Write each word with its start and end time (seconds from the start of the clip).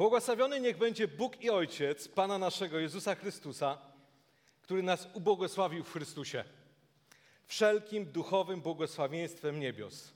Błogosławiony 0.00 0.60
niech 0.60 0.78
będzie 0.78 1.08
Bóg 1.08 1.42
i 1.42 1.50
Ojciec 1.50 2.08
Pana 2.08 2.38
naszego 2.38 2.78
Jezusa 2.78 3.14
Chrystusa, 3.14 3.78
który 4.62 4.82
nas 4.82 5.08
ubłogosławił 5.14 5.84
w 5.84 5.92
Chrystusie, 5.92 6.44
wszelkim 7.46 8.12
duchowym 8.12 8.60
błogosławieństwem 8.60 9.60
niebios. 9.60 10.12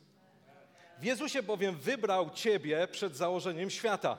W 1.00 1.04
Jezusie 1.04 1.42
bowiem 1.42 1.76
wybrał 1.76 2.30
Ciebie 2.30 2.88
przed 2.90 3.16
założeniem 3.16 3.70
świata, 3.70 4.18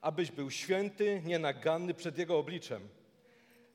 abyś 0.00 0.30
był 0.30 0.50
święty, 0.50 1.22
nienaganny 1.24 1.94
przed 1.94 2.18
Jego 2.18 2.38
obliczem. 2.38 2.88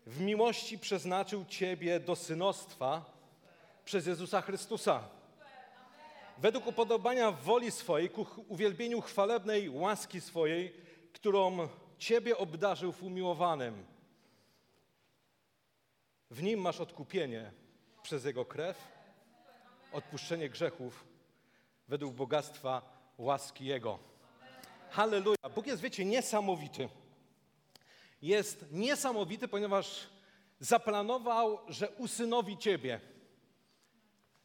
W 0.06 0.20
miłości 0.20 0.80
przeznaczył 0.80 1.46
Ciebie 1.46 2.00
do 2.00 2.16
synostwa 2.16 3.06
przez 3.86 4.08
Jezusa 4.08 4.42
Chrystusa 4.42 5.04
według 6.38 6.68
upodobania 6.68 7.32
woli 7.32 7.72
swojej, 7.72 8.10
ku 8.10 8.26
uwielbieniu 8.48 9.02
chwalebnej 9.02 9.70
łaski 9.70 10.22
swojej, 10.22 10.83
którą 11.14 11.68
Ciebie 11.98 12.38
obdarzył 12.38 12.92
w 12.92 13.04
umiłowanym. 13.04 13.86
W 16.32 16.44
nim 16.44 16.60
masz 16.60 16.80
odkupienie 16.80 17.52
przez 18.02 18.26
Jego 18.26 18.46
krew, 18.46 18.78
odpuszczenie 19.94 20.50
grzechów 20.50 21.06
według 21.88 22.14
bogactwa 22.14 22.82
łaski 23.18 23.66
Jego. 23.66 24.00
Halleluja. 24.90 25.50
Bóg 25.56 25.68
jest, 25.68 25.82
wiecie, 25.82 26.06
niesamowity. 26.06 26.90
Jest 28.22 28.66
niesamowity, 28.72 29.48
ponieważ 29.48 30.10
zaplanował, 30.60 31.60
że 31.68 31.90
usynowi 31.90 32.58
Ciebie 32.58 33.14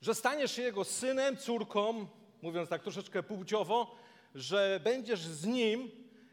że 0.00 0.14
staniesz 0.14 0.52
się 0.52 0.62
Jego 0.62 0.84
synem, 0.84 1.36
córką, 1.36 2.06
mówiąc 2.42 2.68
tak 2.68 2.82
troszeczkę 2.82 3.22
płciowo, 3.22 3.96
że 4.34 4.80
będziesz 4.84 5.20
z 5.20 5.46
Nim, 5.46 5.90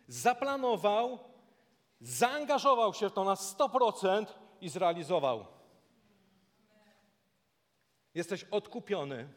zaplanował, 0.07 1.19
zaangażował 2.01 2.93
się 2.93 3.09
w 3.09 3.13
to 3.13 3.23
na 3.23 3.33
100% 3.35 4.25
i 4.61 4.69
zrealizował. 4.69 5.45
Jesteś 8.13 8.43
odkupiony, 8.43 9.29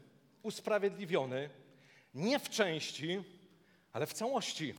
usprawiedliwiony, 0.42 1.50
nie 2.14 2.38
w 2.38 2.50
części, 2.50 3.24
ale 3.92 4.06
w 4.06 4.12
całości. 4.12 4.74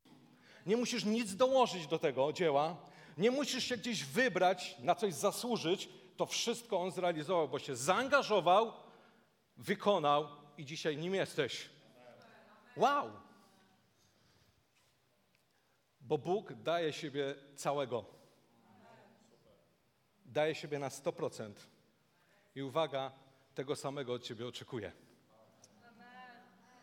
Nie 0.65 0.77
musisz 0.77 1.05
nic 1.05 1.35
dołożyć 1.35 1.87
do 1.87 1.99
tego 1.99 2.33
dzieła, 2.33 2.75
nie 3.17 3.31
musisz 3.31 3.63
się 3.63 3.77
gdzieś 3.77 4.05
wybrać, 4.05 4.75
na 4.79 4.95
coś 4.95 5.13
zasłużyć. 5.13 5.89
To 6.17 6.25
wszystko 6.25 6.81
On 6.81 6.91
zrealizował, 6.91 7.49
bo 7.49 7.59
się 7.59 7.75
zaangażował, 7.75 8.73
wykonał 9.57 10.27
i 10.57 10.65
dzisiaj 10.65 10.97
nim 10.97 11.15
jesteś. 11.15 11.69
Wow! 12.77 13.28
Bo 16.09 16.17
Bóg 16.17 16.53
daje 16.53 16.93
siebie 16.93 17.35
całego. 17.55 18.05
Daje 20.25 20.55
siebie 20.55 20.79
na 20.79 20.89
100%. 20.89 21.51
I 22.55 22.63
uwaga, 22.63 23.11
tego 23.55 23.75
samego 23.75 24.13
od 24.13 24.23
Ciebie 24.23 24.47
oczekuje. 24.47 24.91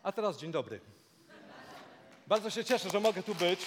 A 0.03 0.11
teraz 0.11 0.37
dzień 0.37 0.51
dobry. 0.51 0.81
Bardzo 2.27 2.49
się 2.49 2.65
cieszę, 2.65 2.89
że 2.89 2.99
mogę 2.99 3.23
tu 3.23 3.35
być. 3.35 3.59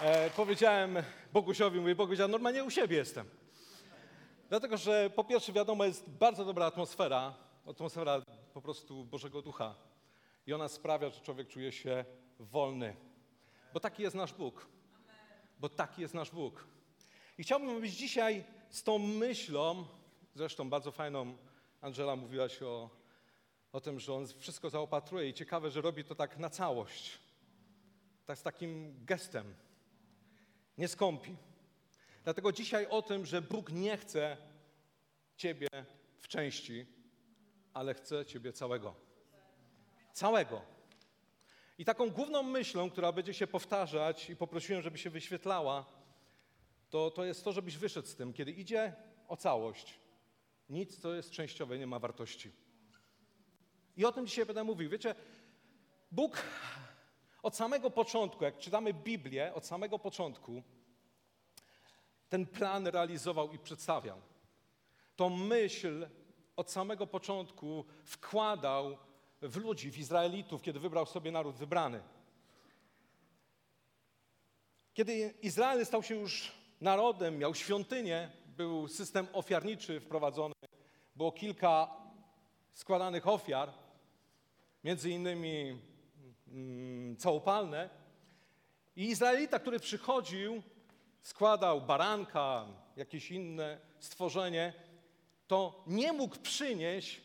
E, 0.00 0.30
powiedziałem 0.30 0.98
Bogusiowi, 1.32 1.80
mówię, 1.80 1.94
Boguś, 1.94 2.18
ja 2.18 2.28
normalnie 2.28 2.64
u 2.64 2.70
siebie 2.70 2.96
jestem. 2.96 3.30
Dlatego, 4.48 4.76
że 4.76 5.10
po 5.10 5.24
pierwsze 5.24 5.52
wiadomo, 5.52 5.84
jest 5.84 6.10
bardzo 6.10 6.44
dobra 6.44 6.66
atmosfera, 6.66 7.34
atmosfera 7.66 8.22
po 8.54 8.62
prostu 8.62 9.04
Bożego 9.04 9.42
Ducha. 9.42 9.74
I 10.46 10.52
ona 10.52 10.68
sprawia, 10.68 11.10
że 11.10 11.20
człowiek 11.20 11.48
czuje 11.48 11.72
się 11.72 12.04
wolny. 12.44 12.96
Bo 13.74 13.80
taki 13.80 14.02
jest 14.02 14.16
nasz 14.16 14.32
Bóg. 14.32 14.68
Bo 15.60 15.68
taki 15.68 16.02
jest 16.02 16.14
nasz 16.14 16.30
Bóg. 16.30 16.66
I 17.38 17.42
chciałbym 17.42 17.80
być 17.80 17.92
dzisiaj 17.92 18.44
z 18.70 18.82
tą 18.82 18.98
myślą, 18.98 19.84
zresztą 20.34 20.70
bardzo 20.70 20.92
fajną, 20.92 21.36
Angela 21.80 22.16
mówiłaś 22.16 22.62
o, 22.62 22.90
o 23.72 23.80
tym, 23.80 24.00
że 24.00 24.14
on 24.14 24.26
wszystko 24.26 24.70
zaopatruje 24.70 25.28
i 25.28 25.34
ciekawe, 25.34 25.70
że 25.70 25.80
robi 25.80 26.04
to 26.04 26.14
tak 26.14 26.38
na 26.38 26.50
całość. 26.50 27.18
Tak 28.26 28.38
z 28.38 28.42
takim 28.42 28.94
gestem. 29.04 29.54
Nie 30.78 30.88
skąpi. 30.88 31.36
Dlatego 32.24 32.52
dzisiaj 32.52 32.86
o 32.86 33.02
tym, 33.02 33.26
że 33.26 33.42
Bóg 33.42 33.72
nie 33.72 33.96
chce 33.96 34.36
Ciebie 35.36 35.68
w 36.20 36.28
części, 36.28 36.86
ale 37.74 37.94
chce 37.94 38.26
Ciebie 38.26 38.52
całego. 38.52 38.94
Całego. 40.12 40.62
I 41.82 41.84
taką 41.84 42.10
główną 42.10 42.42
myślą, 42.42 42.90
która 42.90 43.12
będzie 43.12 43.34
się 43.34 43.46
powtarzać 43.46 44.30
i 44.30 44.36
poprosiłem, 44.36 44.82
żeby 44.82 44.98
się 44.98 45.10
wyświetlała, 45.10 45.84
to, 46.90 47.10
to 47.10 47.24
jest 47.24 47.44
to, 47.44 47.52
żebyś 47.52 47.76
wyszedł 47.76 48.08
z 48.08 48.16
tym, 48.16 48.32
kiedy 48.32 48.52
idzie 48.52 48.92
o 49.28 49.36
całość. 49.36 50.00
Nic, 50.68 51.00
co 51.00 51.14
jest 51.14 51.30
częściowe, 51.30 51.78
nie 51.78 51.86
ma 51.86 51.98
wartości. 51.98 52.52
I 53.96 54.04
o 54.04 54.12
tym 54.12 54.26
dzisiaj 54.26 54.46
będę 54.46 54.64
mówił. 54.64 54.90
Wiecie, 54.90 55.14
Bóg 56.12 56.42
od 57.42 57.56
samego 57.56 57.90
początku, 57.90 58.44
jak 58.44 58.58
czytamy 58.58 58.94
Biblię, 58.94 59.54
od 59.54 59.66
samego 59.66 59.98
początku, 59.98 60.62
ten 62.28 62.46
plan 62.46 62.86
realizował 62.86 63.52
i 63.52 63.58
przedstawiał. 63.58 64.20
Tą 65.16 65.30
myśl 65.30 66.08
od 66.56 66.70
samego 66.70 67.06
początku 67.06 67.84
wkładał 68.04 68.98
w 69.42 69.56
ludzi, 69.56 69.90
w 69.90 69.98
Izraelitów, 69.98 70.62
kiedy 70.62 70.80
wybrał 70.80 71.06
sobie 71.06 71.30
naród 71.30 71.56
wybrany. 71.56 72.02
Kiedy 74.94 75.34
Izrael 75.42 75.86
stał 75.86 76.02
się 76.02 76.14
już 76.14 76.52
narodem, 76.80 77.38
miał 77.38 77.54
świątynię, 77.54 78.30
był 78.56 78.88
system 78.88 79.26
ofiarniczy 79.32 80.00
wprowadzony, 80.00 80.54
było 81.16 81.32
kilka 81.32 81.90
składanych 82.72 83.28
ofiar, 83.28 83.72
między 84.84 85.10
innymi 85.10 85.78
mm, 86.48 87.16
całopalne. 87.16 87.90
I 88.96 89.04
Izraelita, 89.04 89.58
który 89.58 89.80
przychodził, 89.80 90.62
składał 91.22 91.80
baranka, 91.80 92.66
jakieś 92.96 93.30
inne 93.30 93.80
stworzenie, 94.00 94.72
to 95.46 95.84
nie 95.86 96.12
mógł 96.12 96.38
przynieść 96.38 97.20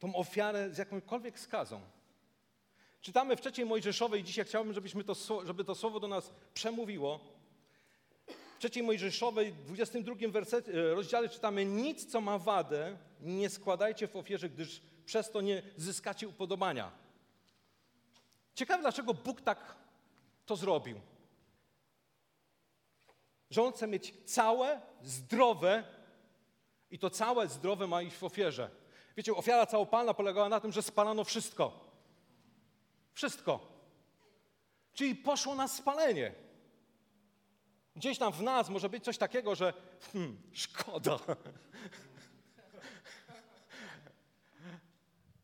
tą 0.00 0.14
ofiarę 0.14 0.74
z 0.74 0.78
jakąkolwiek 0.78 1.40
skazą. 1.40 1.80
Czytamy 3.00 3.36
w 3.36 3.40
trzeciej 3.40 3.66
Mojżeszowej, 3.66 4.24
dzisiaj 4.24 4.44
chciałbym, 4.44 4.74
żebyśmy 4.74 5.04
to, 5.04 5.14
żeby 5.44 5.64
to 5.64 5.74
słowo 5.74 6.00
do 6.00 6.08
nas 6.08 6.32
przemówiło. 6.54 7.20
W 8.56 8.58
trzeciej 8.58 8.82
Mojżeszowej, 8.82 9.52
w 9.52 9.64
22 9.64 10.14
wersecie, 10.28 10.72
e, 10.72 10.94
rozdziale 10.94 11.28
czytamy, 11.28 11.64
nic 11.64 12.06
co 12.06 12.20
ma 12.20 12.38
wadę 12.38 12.96
nie 13.20 13.50
składajcie 13.50 14.08
w 14.08 14.16
ofierze, 14.16 14.48
gdyż 14.48 14.82
przez 15.04 15.30
to 15.30 15.40
nie 15.40 15.62
zyskacie 15.76 16.28
upodobania. 16.28 16.90
Ciekawe, 18.54 18.82
dlaczego 18.82 19.14
Bóg 19.14 19.40
tak 19.40 19.76
to 20.46 20.56
zrobił 20.56 21.00
że 23.50 23.62
on 23.62 23.72
chce 23.72 23.86
mieć 23.86 24.14
całe, 24.24 24.80
zdrowe 25.02 25.84
i 26.90 26.98
to 26.98 27.10
całe 27.10 27.48
zdrowe 27.48 27.86
ma 27.86 28.02
iść 28.02 28.16
w 28.16 28.24
ofierze. 28.24 28.70
Wiecie, 29.16 29.34
ofiara 29.34 29.66
całopalna 29.66 30.14
polegała 30.14 30.48
na 30.48 30.60
tym, 30.60 30.72
że 30.72 30.82
spalano 30.82 31.24
wszystko. 31.24 31.90
Wszystko. 33.12 33.60
Czyli 34.92 35.14
poszło 35.14 35.54
na 35.54 35.68
spalenie. 35.68 36.34
Gdzieś 37.96 38.18
tam 38.18 38.32
w 38.32 38.42
nas 38.42 38.68
może 38.68 38.88
być 38.88 39.04
coś 39.04 39.18
takiego, 39.18 39.54
że 39.54 39.72
hmm, 40.12 40.42
szkoda. 40.52 41.18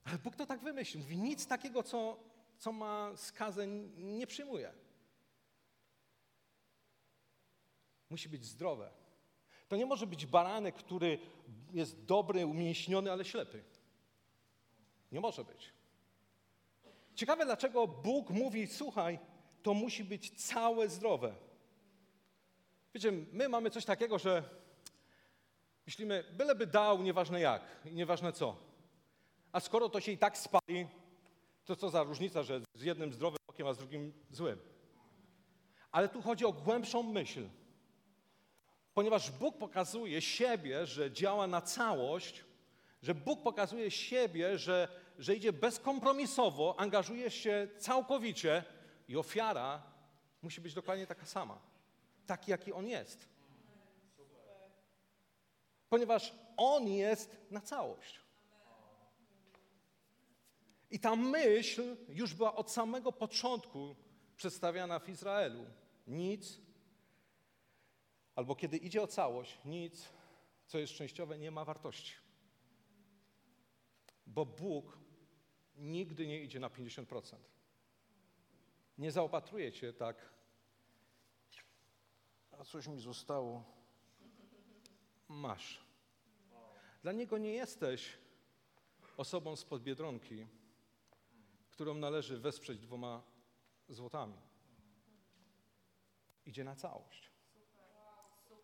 Ale 0.04 0.18
Bóg 0.18 0.36
to 0.36 0.46
tak 0.46 0.60
wymyślił. 0.60 1.02
Mówi, 1.02 1.16
nic 1.16 1.46
takiego, 1.46 1.82
co, 1.82 2.16
co 2.58 2.72
ma 2.72 3.16
skazę, 3.16 3.66
nie 3.96 4.26
przyjmuje. 4.26 4.72
Musi 8.10 8.28
być 8.28 8.44
zdrowe. 8.44 9.05
To 9.68 9.76
nie 9.76 9.86
może 9.86 10.06
być 10.06 10.26
baranek, 10.26 10.74
który 10.74 11.18
jest 11.72 12.04
dobry, 12.04 12.46
umięśniony, 12.46 13.12
ale 13.12 13.24
ślepy. 13.24 13.64
Nie 15.12 15.20
może 15.20 15.44
być. 15.44 15.72
Ciekawe, 17.14 17.44
dlaczego 17.44 17.86
Bóg 17.86 18.30
mówi: 18.30 18.66
Słuchaj, 18.66 19.18
to 19.62 19.74
musi 19.74 20.04
być 20.04 20.44
całe 20.46 20.88
zdrowe. 20.88 21.34
Wiecie, 22.94 23.12
my 23.32 23.48
mamy 23.48 23.70
coś 23.70 23.84
takiego, 23.84 24.18
że 24.18 24.42
myślimy, 25.86 26.24
byleby 26.32 26.66
dał, 26.66 27.02
nieważne 27.02 27.40
jak 27.40 27.62
nieważne 27.92 28.32
co. 28.32 28.56
A 29.52 29.60
skoro 29.60 29.88
to 29.88 30.00
się 30.00 30.12
i 30.12 30.18
tak 30.18 30.38
spali, 30.38 30.86
to 31.64 31.76
co 31.76 31.90
za 31.90 32.02
różnica, 32.02 32.42
że 32.42 32.60
z 32.74 32.82
jednym 32.82 33.12
zdrowym 33.12 33.38
okiem, 33.46 33.66
a 33.66 33.72
z 33.72 33.78
drugim 33.78 34.12
złym. 34.30 34.58
Ale 35.92 36.08
tu 36.08 36.22
chodzi 36.22 36.44
o 36.44 36.52
głębszą 36.52 37.02
myśl. 37.02 37.48
Ponieważ 38.96 39.30
Bóg 39.30 39.58
pokazuje 39.58 40.22
siebie, 40.22 40.86
że 40.86 41.12
działa 41.12 41.46
na 41.46 41.60
całość, 41.60 42.44
że 43.02 43.14
Bóg 43.14 43.42
pokazuje 43.42 43.90
siebie, 43.90 44.58
że, 44.58 44.88
że 45.18 45.34
idzie 45.34 45.52
bezkompromisowo, 45.52 46.74
angażuje 46.78 47.30
się 47.30 47.68
całkowicie 47.78 48.64
i 49.08 49.16
ofiara 49.16 49.82
musi 50.42 50.60
być 50.60 50.74
dokładnie 50.74 51.06
taka 51.06 51.26
sama. 51.26 51.58
Taki, 52.26 52.50
jaki 52.50 52.72
On 52.72 52.86
jest. 52.86 53.28
Ponieważ 55.88 56.32
On 56.56 56.88
jest 56.88 57.36
na 57.50 57.60
całość. 57.60 58.20
I 60.90 61.00
ta 61.00 61.16
myśl 61.16 61.96
już 62.08 62.34
była 62.34 62.54
od 62.54 62.70
samego 62.70 63.12
początku 63.12 63.96
przedstawiana 64.36 64.98
w 64.98 65.08
Izraelu. 65.08 65.66
Nic, 66.06 66.65
albo 68.36 68.56
kiedy 68.56 68.76
idzie 68.76 69.02
o 69.02 69.06
całość, 69.06 69.58
nic, 69.64 70.08
co 70.66 70.78
jest 70.78 70.92
częściowe, 70.92 71.38
nie 71.38 71.50
ma 71.50 71.64
wartości. 71.64 72.14
Bo 74.26 74.46
Bóg 74.46 74.98
nigdy 75.76 76.26
nie 76.26 76.40
idzie 76.40 76.60
na 76.60 76.68
50%. 76.68 77.36
Nie 78.98 79.12
zaopatruje 79.12 79.72
cię 79.72 79.92
tak. 79.92 80.30
A 82.50 82.64
coś 82.64 82.86
mi 82.86 83.00
zostało. 83.00 83.64
Masz. 85.28 85.86
Dla 87.02 87.12
Niego 87.12 87.38
nie 87.38 87.52
jesteś 87.52 88.18
osobą 89.16 89.56
spod 89.56 89.82
biedronki, 89.82 90.46
którą 91.70 91.94
należy 91.94 92.38
wesprzeć 92.38 92.78
dwoma 92.78 93.22
złotami. 93.88 94.36
Idzie 96.46 96.64
na 96.64 96.76
całość. 96.76 97.25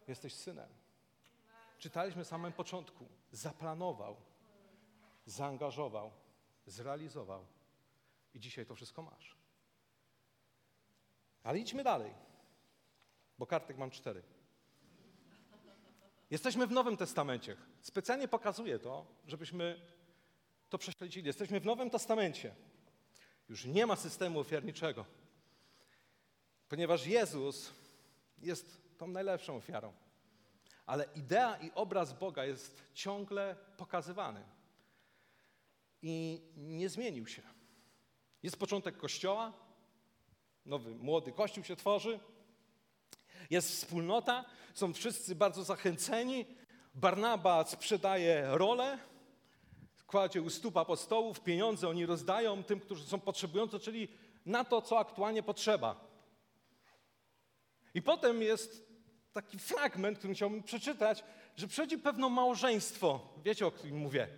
Jesteś 0.08 0.34
synem. 0.34 0.68
Czytaliśmy 1.78 2.24
w 2.24 2.28
samym 2.28 2.52
początku. 2.52 3.08
Zaplanował, 3.32 4.16
zaangażował, 5.26 6.10
zrealizował 6.66 7.46
i 8.34 8.40
dzisiaj 8.40 8.66
to 8.66 8.74
wszystko 8.74 9.02
masz. 9.02 9.36
Ale 11.42 11.58
idźmy 11.58 11.84
dalej, 11.84 12.14
bo 13.38 13.46
kartek 13.46 13.78
mam 13.78 13.90
cztery. 13.90 14.22
Jesteśmy 16.30 16.66
w 16.66 16.72
Nowym 16.72 16.96
Testamencie. 16.96 17.56
Specjalnie 17.82 18.28
pokazuję 18.28 18.78
to, 18.78 19.06
żebyśmy 19.26 19.80
to 20.68 20.78
prześledzili. 20.78 21.26
Jesteśmy 21.26 21.60
w 21.60 21.64
Nowym 21.64 21.90
Testamencie. 21.90 22.54
Już 23.48 23.64
nie 23.64 23.86
ma 23.86 23.96
systemu 23.96 24.40
ofiarniczego, 24.40 25.04
ponieważ 26.68 27.06
Jezus 27.06 27.72
jest 28.38 28.81
tą 29.02 29.08
najlepszą 29.08 29.56
ofiarą. 29.56 29.92
Ale 30.86 31.04
idea 31.14 31.56
i 31.56 31.70
obraz 31.74 32.12
Boga 32.12 32.44
jest 32.44 32.82
ciągle 32.94 33.56
pokazywany 33.76 34.44
i 36.02 36.42
nie 36.56 36.88
zmienił 36.88 37.26
się. 37.26 37.42
Jest 38.42 38.56
początek 38.56 38.96
Kościoła, 38.96 39.52
nowy, 40.66 40.94
młody 40.94 41.32
Kościół 41.32 41.64
się 41.64 41.76
tworzy, 41.76 42.20
jest 43.50 43.70
wspólnota, 43.70 44.44
są 44.74 44.92
wszyscy 44.92 45.34
bardzo 45.34 45.64
zachęceni. 45.64 46.46
Barnaba 46.94 47.64
sprzedaje 47.64 48.46
rolę, 48.50 48.98
kładzie 50.06 50.42
u 50.42 50.50
stóp 50.50 50.76
apostołów 50.76 51.40
pieniądze, 51.40 51.88
oni 51.88 52.06
rozdają 52.06 52.64
tym, 52.64 52.80
którzy 52.80 53.04
są 53.04 53.20
potrzebujący, 53.20 53.78
czyli 53.78 54.08
na 54.46 54.64
to, 54.64 54.82
co 54.82 54.98
aktualnie 54.98 55.42
potrzeba. 55.42 56.12
I 57.94 58.02
potem 58.02 58.42
jest 58.42 58.91
taki 59.32 59.58
fragment, 59.58 60.18
który 60.18 60.34
chciałbym 60.34 60.62
przeczytać, 60.62 61.24
że 61.56 61.68
przychodzi 61.68 61.98
pewne 61.98 62.28
małżeństwo. 62.28 63.20
Wiecie, 63.44 63.66
o 63.66 63.70
którym 63.70 63.96
mówię? 63.96 64.28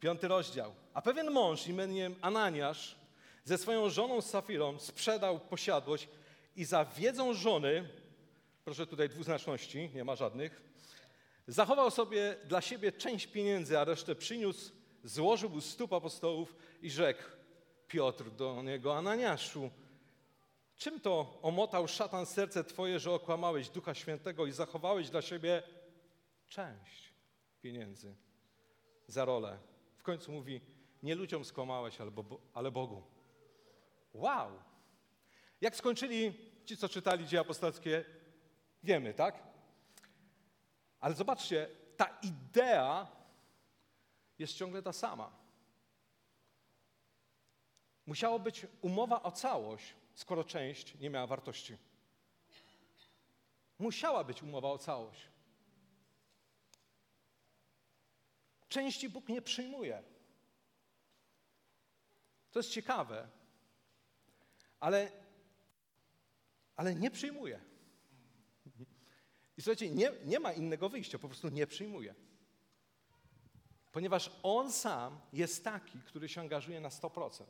Piąty 0.00 0.28
rozdział. 0.28 0.74
A 0.94 1.02
pewien 1.02 1.30
mąż 1.30 1.66
imieniem 1.66 2.14
Ananiasz 2.20 2.98
ze 3.44 3.58
swoją 3.58 3.90
żoną 3.90 4.20
Safirą 4.20 4.78
sprzedał 4.78 5.40
posiadłość 5.40 6.08
i 6.56 6.64
za 6.64 6.84
wiedzą 6.84 7.34
żony, 7.34 7.88
proszę 8.64 8.86
tutaj 8.86 9.08
dwuznaczności, 9.08 9.90
nie 9.94 10.04
ma 10.04 10.16
żadnych, 10.16 10.62
zachował 11.46 11.90
sobie 11.90 12.36
dla 12.44 12.60
siebie 12.60 12.92
część 12.92 13.26
pieniędzy, 13.26 13.78
a 13.78 13.84
resztę 13.84 14.14
przyniósł, 14.14 14.72
złożył 15.04 15.52
u 15.52 15.60
stóp 15.60 15.92
apostołów 15.92 16.56
i 16.82 16.90
rzekł 16.90 17.22
Piotr 17.88 18.30
do 18.30 18.62
niego, 18.62 18.96
Ananiaszu, 18.96 19.70
czym 20.78 21.00
to 21.00 21.38
omotał 21.42 21.88
szatan 21.88 22.26
serce 22.26 22.64
twoje, 22.64 22.98
że 22.98 23.12
okłamałeś 23.12 23.68
Ducha 23.68 23.94
Świętego 23.94 24.46
i 24.46 24.52
zachowałeś 24.52 25.10
dla 25.10 25.22
siebie 25.22 25.62
część 26.48 27.12
pieniędzy 27.60 28.16
za 29.06 29.24
rolę? 29.24 29.58
W 29.96 30.02
końcu 30.02 30.32
mówi, 30.32 30.60
nie 31.02 31.14
ludziom 31.14 31.44
skłamałeś, 31.44 31.98
ale 32.54 32.70
Bogu. 32.70 33.02
Wow! 34.14 34.50
Jak 35.60 35.76
skończyli 35.76 36.34
ci, 36.64 36.76
co 36.76 36.88
czytali 36.88 37.26
dzieje 37.26 37.40
apostolskie, 37.40 38.04
wiemy, 38.82 39.14
tak? 39.14 39.42
Ale 41.00 41.14
zobaczcie, 41.14 41.68
ta 41.96 42.18
idea 42.22 43.06
jest 44.38 44.54
ciągle 44.54 44.82
ta 44.82 44.92
sama. 44.92 45.30
Musiało 48.06 48.38
być 48.38 48.66
umowa 48.80 49.22
o 49.22 49.32
całość, 49.32 49.94
skoro 50.18 50.44
część 50.44 50.94
nie 50.94 51.10
miała 51.10 51.26
wartości. 51.26 51.76
Musiała 53.78 54.24
być 54.24 54.42
umowa 54.42 54.68
o 54.68 54.78
całość. 54.78 55.28
Części 58.68 59.08
Bóg 59.08 59.28
nie 59.28 59.42
przyjmuje. 59.42 60.02
To 62.50 62.58
jest 62.58 62.70
ciekawe, 62.70 63.28
ale, 64.80 65.12
ale 66.76 66.94
nie 66.94 67.10
przyjmuje. 67.10 67.60
I 69.56 69.62
słuchajcie, 69.62 69.90
nie, 69.90 70.12
nie 70.24 70.40
ma 70.40 70.52
innego 70.52 70.88
wyjścia, 70.88 71.18
po 71.18 71.28
prostu 71.28 71.48
nie 71.48 71.66
przyjmuje. 71.66 72.14
Ponieważ 73.92 74.30
on 74.42 74.72
sam 74.72 75.20
jest 75.32 75.64
taki, 75.64 75.98
który 75.98 76.28
się 76.28 76.40
angażuje 76.40 76.80
na 76.80 76.88
100%. 76.88 77.44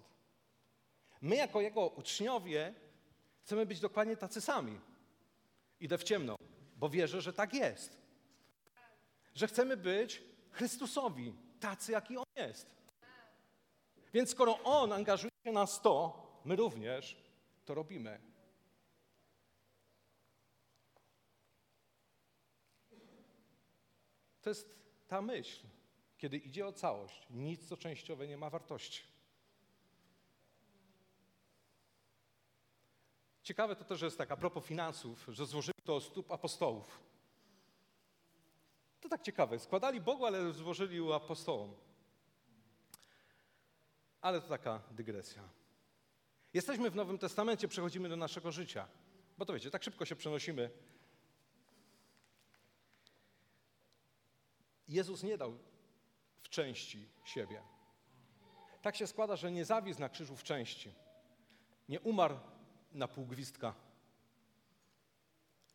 My, 1.21 1.37
jako 1.37 1.61
jego 1.61 1.89
uczniowie, 1.89 2.75
chcemy 3.43 3.67
być 3.67 3.81
dokładnie 3.81 4.17
tacy 4.17 4.41
sami. 4.41 4.81
Idę 5.81 5.99
w 5.99 6.05
ciemno, 6.05 6.37
bo 6.77 6.89
wierzę, 6.89 7.21
że 7.21 7.33
tak 7.33 7.55
jest. 7.55 7.99
Że 9.35 9.47
chcemy 9.47 9.77
być 9.77 10.23
Chrystusowi, 10.51 11.35
tacy, 11.61 11.93
jaki 11.93 12.17
on 12.17 12.25
jest. 12.37 12.77
Więc 14.13 14.31
skoro 14.31 14.63
on 14.63 14.93
angażuje 14.93 15.31
się 15.45 15.53
na 15.53 15.67
100, 15.67 16.41
my 16.45 16.57
również 16.57 17.17
to 17.65 17.75
robimy. 17.75 18.21
To 24.43 24.51
jest 24.51 24.79
ta 25.09 25.23
myśl, 25.23 25.67
kiedy 26.19 26.37
idzie 26.37 26.67
o 26.67 26.73
całość, 26.73 27.27
nic 27.31 27.69
co 27.69 27.77
częściowe 27.77 28.29
nie 28.29 28.37
ma 28.37 28.51
wartości. 28.51 29.03
Ciekawe 33.49 33.77
to 33.77 33.85
też 33.85 34.03
jest 34.03 34.19
tak, 34.19 34.31
a 34.31 34.37
propos 34.37 34.65
finansów, 34.65 35.27
że 35.29 35.47
złożyli 35.47 35.79
to 35.85 36.01
stóp 36.01 36.33
apostołów. 36.33 37.01
To 39.01 39.09
tak 39.09 39.23
ciekawe, 39.23 39.59
składali 39.59 40.01
Bogu, 40.01 40.27
ale 40.27 40.53
złożyli 40.53 41.01
u 41.01 41.13
apostołom. 41.13 41.75
Ale 44.21 44.41
to 44.41 44.49
taka 44.49 44.83
dygresja. 44.91 45.43
Jesteśmy 46.55 46.91
w 46.91 46.97
Nowym 46.97 47.19
Testamencie, 47.19 47.69
przechodzimy 47.69 48.09
do 48.09 48.17
naszego 48.17 48.53
życia. 48.53 48.89
Bo 49.39 49.47
to 49.47 49.53
wiecie, 49.53 49.71
tak 49.71 49.83
szybko 49.83 50.05
się 50.05 50.17
przenosimy. 50.17 50.71
Jezus 54.89 55.23
nie 55.23 55.39
dał 55.39 55.59
w 56.41 56.49
części 56.49 57.09
siebie. 57.25 57.63
Tak 58.83 58.97
się 58.97 59.07
składa, 59.07 59.37
że 59.37 59.53
nie 59.53 59.65
zawisł 59.65 60.01
na 60.01 60.09
krzyżu 60.09 60.37
w 60.37 60.43
części. 60.43 60.95
Nie 61.89 62.01
umarł 62.01 62.39
na 62.93 63.09
pół 63.09 63.27
gwizdka, 63.27 63.75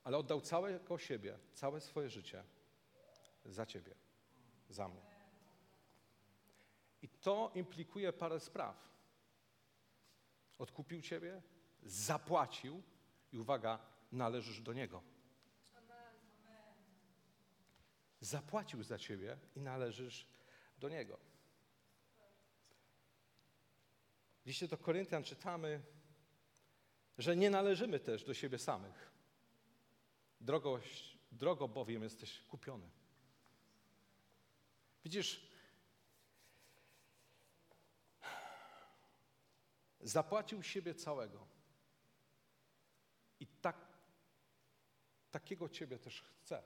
ale 0.04 0.18
oddał 0.18 0.42
całego 0.42 0.98
siebie, 0.98 1.40
całe 1.54 1.82
swoje 1.82 2.10
życie 2.10 2.44
za 3.46 3.66
Ciebie, 3.66 3.96
za 4.70 4.88
mnie. 4.88 5.02
I 7.02 7.10
to 7.10 7.52
implikuje 7.56 8.14
parę 8.14 8.40
spraw. 8.40 8.94
Odkupił 10.58 11.02
ciebie, 11.02 11.42
zapłacił 11.84 12.84
i 13.32 13.38
uwaga, 13.40 13.80
należysz 14.12 14.62
do 14.62 14.74
niego. 14.74 15.04
Zapłacił 18.20 18.84
za 18.84 18.98
ciebie 18.98 19.38
i 19.56 19.62
należysz 19.62 20.28
do 20.78 20.90
niego. 20.90 21.18
W 24.44 24.46
liście 24.46 24.68
do 24.68 24.78
Koryntian 24.78 25.24
czytamy, 25.24 25.82
że 27.18 27.36
nie 27.36 27.50
należymy 27.50 28.00
też 28.00 28.24
do 28.24 28.34
siebie 28.34 28.60
samych. 28.60 29.12
Drogo, 30.42 30.80
drogo 31.32 31.68
bowiem 31.68 32.04
jesteś 32.04 32.42
kupiony. 32.42 32.90
Widzisz, 35.04 35.48
zapłacił 40.02 40.64
siebie 40.64 40.96
całego. 40.96 41.48
I 43.40 43.48
tak, 43.48 43.78
takiego 45.32 45.70
Ciebie 45.70 46.00
też 46.00 46.22
chce. 46.22 46.64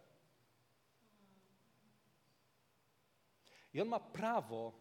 I 3.74 3.82
On 3.82 3.88
ma 3.88 4.00
prawo 4.00 4.80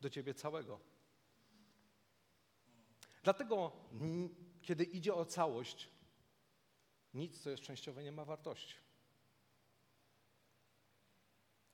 do 0.00 0.10
Ciebie 0.10 0.34
całego. 0.34 0.80
Dlatego, 3.22 3.72
kiedy 4.64 4.84
idzie 4.84 5.14
o 5.14 5.24
całość, 5.24 5.88
nic, 7.14 7.42
co 7.42 7.50
jest 7.50 7.62
częściowe, 7.62 8.04
nie 8.04 8.12
ma 8.12 8.24
wartości. 8.24 8.74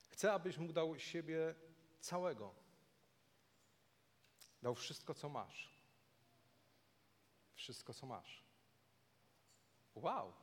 Chcę, 0.09 0.33
abyś 0.33 0.57
mu 0.57 0.73
dał 0.73 0.99
siebie 0.99 1.55
całego. 1.99 2.55
Dał 4.61 4.75
wszystko, 4.75 5.13
co 5.13 5.29
masz. 5.29 5.71
Wszystko, 7.53 7.93
co 7.93 8.05
masz. 8.05 8.43
Wow. 9.95 10.33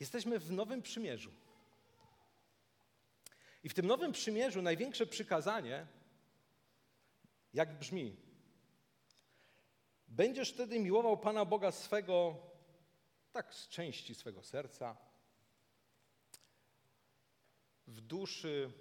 Jesteśmy 0.00 0.38
w 0.38 0.50
Nowym 0.52 0.82
Przymierzu. 0.82 1.32
I 3.62 3.68
w 3.68 3.74
tym 3.74 3.86
Nowym 3.86 4.12
Przymierzu 4.12 4.62
największe 4.62 5.06
przykazanie, 5.06 5.86
jak 7.52 7.78
brzmi? 7.78 8.25
Będziesz 10.16 10.52
wtedy 10.52 10.80
miłował 10.80 11.18
Pana 11.18 11.44
Boga 11.44 11.72
swego, 11.72 12.36
tak 13.32 13.54
z 13.54 13.68
części 13.68 14.14
swego 14.14 14.42
serca, 14.42 14.96
w 17.86 18.00
duszy 18.00 18.72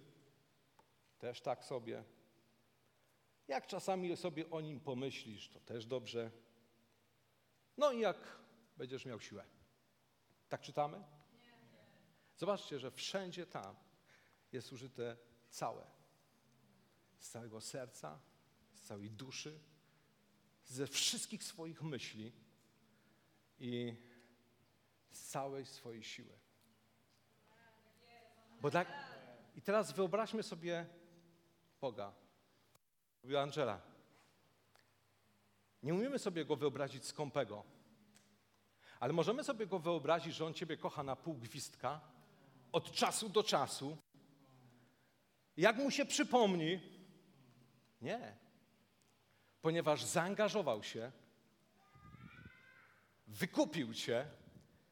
też 1.20 1.42
tak 1.42 1.64
sobie. 1.64 2.04
Jak 3.48 3.68
czasami 3.68 4.18
sobie 4.18 4.50
o 4.50 4.62
nim 4.62 4.80
pomyślisz, 4.80 5.50
to 5.50 5.60
też 5.60 5.86
dobrze. 5.86 6.32
No 7.78 7.92
i 7.92 8.00
jak 8.00 8.18
będziesz 8.78 9.06
miał 9.06 9.20
siłę. 9.20 9.46
Tak 10.50 10.62
czytamy? 10.62 11.04
Zobaczcie, 12.36 12.80
że 12.80 12.92
wszędzie 12.92 13.46
tam 13.46 13.76
jest 14.52 14.74
użyte 14.74 15.18
całe. 15.50 15.86
Z 17.20 17.30
całego 17.30 17.62
serca, 17.62 18.20
z 18.74 18.82
całej 18.82 19.12
duszy, 19.12 19.60
ze 20.66 20.88
wszystkich 20.88 21.44
swoich 21.44 21.82
myśli 21.82 22.32
i 23.60 23.96
z 25.12 25.28
całej 25.28 25.66
swojej 25.66 26.04
siły. 26.04 26.40
Bo 28.62 28.72
tak, 28.72 28.88
i 29.56 29.62
teraz 29.62 29.92
wyobraźmy 29.92 30.44
sobie 30.44 30.86
Boga. 31.82 32.14
Mówiła 33.24 33.42
Angela. 33.42 33.82
Nie 35.84 35.94
umiemy 35.94 36.20
sobie 36.20 36.46
go 36.46 36.56
wyobrazić 36.56 37.06
skąpego, 37.06 37.64
ale 39.00 39.14
możemy 39.14 39.44
sobie 39.44 39.68
go 39.68 39.80
wyobrazić, 39.80 40.36
że 40.36 40.46
on 40.46 40.54
ciebie 40.54 40.78
kocha 40.78 41.04
na 41.04 41.16
pół 41.16 41.34
gwizdka, 41.34 42.02
od 42.72 42.92
czasu 42.92 43.30
do 43.30 43.44
czasu. 43.44 43.98
Jak 45.58 45.78
mu 45.78 45.92
się 45.92 46.06
przypomni? 46.06 46.80
Nie. 48.02 48.45
Ponieważ 49.66 50.04
zaangażował 50.04 50.84
się, 50.84 51.12
wykupił 53.28 53.94
cię, 53.94 54.26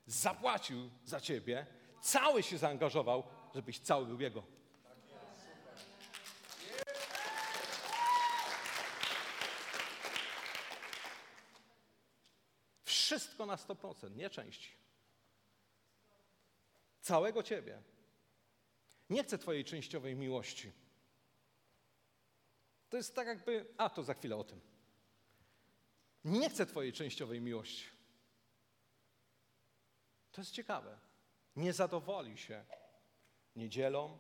zapłacił 0.08 0.90
za 1.06 1.22
ciebie, 1.22 1.66
cały 2.02 2.44
się 2.44 2.58
zaangażował, 2.58 3.24
żebyś 3.56 3.80
cały 3.80 4.06
był 4.06 4.22
Jego. 4.22 4.44
Wszystko 12.84 13.46
na 13.46 13.56
100%, 13.56 14.16
nie 14.16 14.30
części. 14.30 14.72
Całego 17.02 17.44
Ciebie. 17.44 17.82
Nie 19.10 19.24
chcę 19.24 19.38
Twojej 19.38 19.66
częściowej 19.66 20.16
miłości. 20.16 20.83
To 22.94 22.98
jest 22.98 23.16
tak 23.16 23.28
jakby, 23.28 23.66
a 23.78 23.90
to 23.90 24.04
za 24.04 24.14
chwilę 24.14 24.36
o 24.36 24.44
tym. 24.44 24.62
Nie 26.26 26.50
chcę 26.50 26.66
Twojej 26.66 26.94
częściowej 26.94 27.42
miłości. 27.42 27.86
To 30.32 30.42
jest 30.42 30.52
ciekawe. 30.52 31.00
Nie 31.56 31.74
zadowoli 31.74 32.38
się 32.38 32.66
niedzielą, 33.56 34.18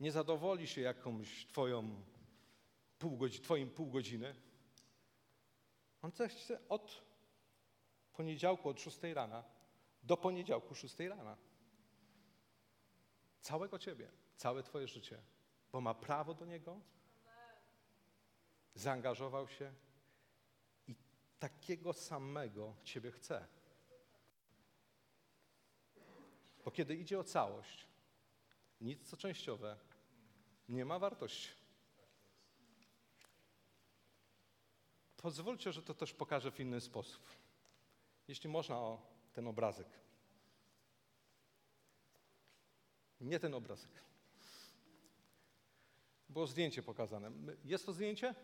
nie 0.00 0.12
zadowoli 0.12 0.66
się 0.66 0.80
jakąś 0.80 1.46
twoją 1.46 2.04
pół 2.98 3.16
godziny, 3.16 3.44
twoim 3.44 3.70
pół 3.70 3.86
godziny. 3.86 4.34
On 6.02 6.10
chce 6.10 6.68
od 6.68 7.02
poniedziałku 8.12 8.68
od 8.68 8.80
6 8.80 9.02
rana 9.02 9.44
do 10.02 10.16
poniedziałku 10.16 10.74
6 10.74 10.98
rana. 10.98 11.36
Całego 13.40 13.78
ciebie, 13.78 14.10
całe 14.36 14.62
twoje 14.62 14.88
życie, 14.88 15.22
bo 15.72 15.80
ma 15.80 15.94
prawo 15.94 16.34
do 16.34 16.46
niego, 16.46 16.80
zaangażował 18.74 19.48
się 19.48 19.72
i 20.88 20.94
takiego 21.38 21.92
samego 21.92 22.74
ciebie 22.84 23.10
chce. 23.10 23.46
Bo 26.64 26.70
kiedy 26.70 26.94
idzie 26.94 27.18
o 27.18 27.24
całość, 27.24 27.86
nic 28.80 29.08
co 29.08 29.16
częściowe 29.16 29.76
nie 30.68 30.84
ma 30.84 30.98
wartości. 30.98 31.48
Pozwólcie, 35.16 35.72
że 35.72 35.82
to 35.82 35.94
też 35.94 36.12
pokażę 36.12 36.50
w 36.50 36.60
inny 36.60 36.80
sposób. 36.80 37.22
Jeśli 38.28 38.50
można 38.50 38.78
o 38.78 39.02
ten 39.32 39.46
obrazek. 39.46 39.88
Nie 43.20 43.40
ten 43.40 43.54
obrazek. 43.54 43.90
Było 46.28 46.46
zdjęcie 46.46 46.82
pokazane. 46.82 47.30
Jest 47.64 47.86
to 47.86 47.92
zdjęcie? 47.92 48.34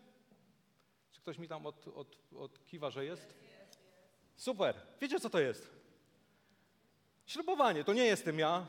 Ktoś 1.21 1.37
mi 1.37 1.47
tam 1.47 1.65
od, 1.65 1.87
od, 1.87 2.17
od 2.37 2.65
kiwa, 2.65 2.89
że 2.89 3.05
jest? 3.05 3.33
Super. 4.35 4.75
Wiecie, 5.01 5.19
co 5.19 5.29
to 5.29 5.39
jest? 5.39 5.69
Ślubowanie 7.25 7.83
to 7.83 7.93
nie 7.93 8.05
jestem 8.05 8.39
ja, 8.39 8.65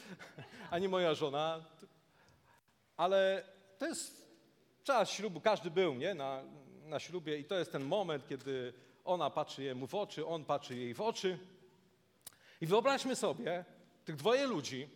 ani 0.70 0.88
moja 0.88 1.14
żona, 1.14 1.64
ale 2.96 3.44
to 3.78 3.86
jest 3.86 4.28
czas 4.82 5.10
ślubu, 5.10 5.40
każdy 5.40 5.70
był 5.70 5.94
nie? 5.94 6.14
Na, 6.14 6.42
na 6.84 7.00
ślubie 7.00 7.38
i 7.38 7.44
to 7.44 7.58
jest 7.58 7.72
ten 7.72 7.84
moment, 7.84 8.28
kiedy 8.28 8.72
ona 9.04 9.30
patrzy 9.30 9.62
jemu 9.62 9.86
w 9.86 9.94
oczy, 9.94 10.26
on 10.26 10.44
patrzy 10.44 10.76
jej 10.76 10.94
w 10.94 11.00
oczy. 11.00 11.38
I 12.60 12.66
wyobraźmy 12.66 13.16
sobie 13.16 13.64
tych 14.04 14.16
dwoje 14.16 14.46
ludzi, 14.46 14.88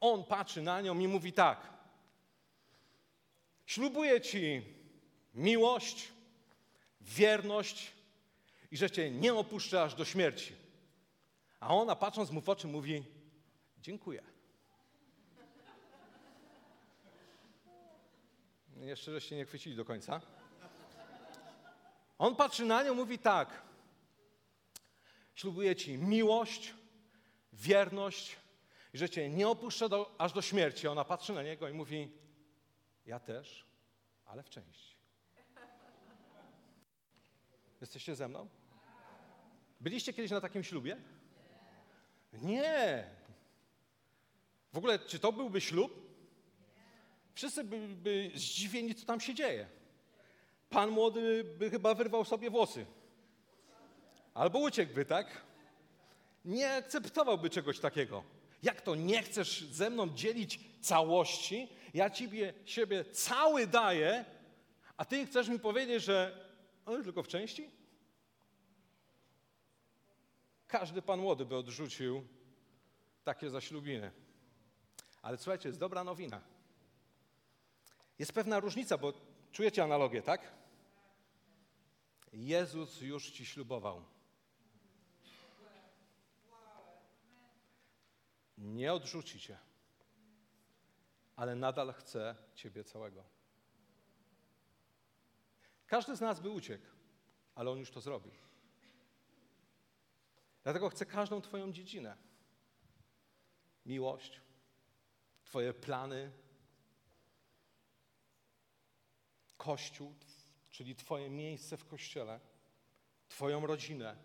on 0.00 0.24
patrzy 0.24 0.62
na 0.62 0.80
nią 0.80 0.98
i 0.98 1.08
mówi 1.08 1.32
tak, 1.32 1.72
ślubuję 3.66 4.20
ci 4.20 4.62
miłość, 5.34 6.08
wierność 7.00 7.92
i 8.70 8.76
że 8.76 8.90
cię 8.90 9.10
nie 9.10 9.34
opuszczę 9.34 9.82
aż 9.82 9.94
do 9.94 10.04
śmierci. 10.04 10.54
A 11.60 11.74
ona 11.74 11.96
patrząc 11.96 12.30
mu 12.30 12.40
w 12.40 12.48
oczy 12.48 12.66
mówi, 12.66 13.04
dziękuję. 13.78 14.22
Jeszcze 18.76 19.12
żeście 19.12 19.36
nie 19.36 19.44
chwycili 19.44 19.76
do 19.76 19.84
końca. 19.84 20.20
On 22.18 22.36
patrzy 22.36 22.64
na 22.64 22.82
nią, 22.82 22.94
mówi 22.94 23.18
tak. 23.18 23.62
Ślubuję 25.34 25.76
ci 25.76 25.98
miłość, 25.98 26.74
wierność 27.52 28.36
i 28.94 28.98
że 28.98 29.10
cię 29.10 29.28
nie 29.28 29.48
opuszczę 29.48 29.88
do, 29.88 30.14
aż 30.18 30.32
do 30.32 30.42
śmierci. 30.42 30.88
Ona 30.88 31.04
patrzy 31.04 31.32
na 31.32 31.42
niego 31.42 31.68
i 31.68 31.72
mówi, 31.72 32.12
ja 33.06 33.20
też, 33.20 33.66
ale 34.24 34.42
w 34.42 34.50
części. 34.50 34.91
Jesteście 37.82 38.16
ze 38.16 38.28
mną? 38.28 38.48
Byliście 39.80 40.12
kiedyś 40.12 40.30
na 40.30 40.40
takim 40.40 40.64
ślubie? 40.64 40.96
Nie. 42.32 43.04
W 44.72 44.78
ogóle, 44.78 44.98
czy 44.98 45.18
to 45.18 45.32
byłby 45.32 45.60
ślub? 45.60 45.92
Wszyscy 47.34 47.64
byliby 47.64 48.30
zdziwieni, 48.34 48.94
co 48.94 49.06
tam 49.06 49.20
się 49.20 49.34
dzieje. 49.34 49.66
Pan 50.70 50.90
młody 50.90 51.44
by 51.58 51.70
chyba 51.70 51.94
wyrwał 51.94 52.24
sobie 52.24 52.50
włosy. 52.50 52.86
Albo 54.34 54.58
uciekłby, 54.58 55.04
tak? 55.04 55.42
Nie 56.44 56.74
akceptowałby 56.74 57.50
czegoś 57.50 57.78
takiego. 57.80 58.24
Jak 58.62 58.80
to 58.80 58.94
nie 58.94 59.22
chcesz 59.22 59.64
ze 59.64 59.90
mną 59.90 60.08
dzielić 60.08 60.60
całości? 60.80 61.68
Ja 61.94 62.10
ciebie 62.10 62.54
siebie 62.64 63.04
cały 63.04 63.66
daję, 63.66 64.24
a 64.96 65.04
ty 65.04 65.26
chcesz 65.26 65.48
mi 65.48 65.58
powiedzieć, 65.58 66.04
że 66.04 66.51
on 66.86 67.04
tylko 67.04 67.22
w 67.22 67.28
części? 67.28 67.70
Każdy 70.66 71.02
pan 71.02 71.20
młody 71.20 71.46
by 71.46 71.56
odrzucił 71.56 72.26
takie 73.24 73.50
zaślubiny. 73.50 74.10
Ale 75.22 75.36
słuchajcie, 75.38 75.68
jest 75.68 75.78
dobra 75.78 76.04
nowina. 76.04 76.40
Jest 78.18 78.32
pewna 78.32 78.60
różnica, 78.60 78.98
bo 78.98 79.12
czujecie 79.52 79.84
analogię, 79.84 80.22
tak? 80.22 80.52
Jezus 82.32 83.00
już 83.00 83.30
ci 83.30 83.46
ślubował. 83.46 84.04
Nie 88.58 88.92
odrzuci 88.92 89.40
cię, 89.40 89.58
ale 91.36 91.54
nadal 91.54 91.92
chce 91.92 92.36
ciebie 92.54 92.84
całego. 92.84 93.31
Każdy 95.92 96.16
z 96.16 96.20
nas 96.20 96.40
by 96.40 96.50
uciekł, 96.50 96.86
ale 97.54 97.70
on 97.70 97.78
już 97.78 97.90
to 97.90 98.00
zrobił. 98.00 98.32
Dlatego 100.62 100.88
chce 100.88 101.06
każdą 101.06 101.40
Twoją 101.40 101.72
dziedzinę. 101.72 102.16
Miłość, 103.86 104.40
Twoje 105.44 105.74
plany, 105.74 106.32
Kościół, 109.56 110.14
czyli 110.70 110.96
Twoje 110.96 111.30
miejsce 111.30 111.76
w 111.76 111.84
Kościele, 111.84 112.40
Twoją 113.28 113.66
rodzinę. 113.66 114.16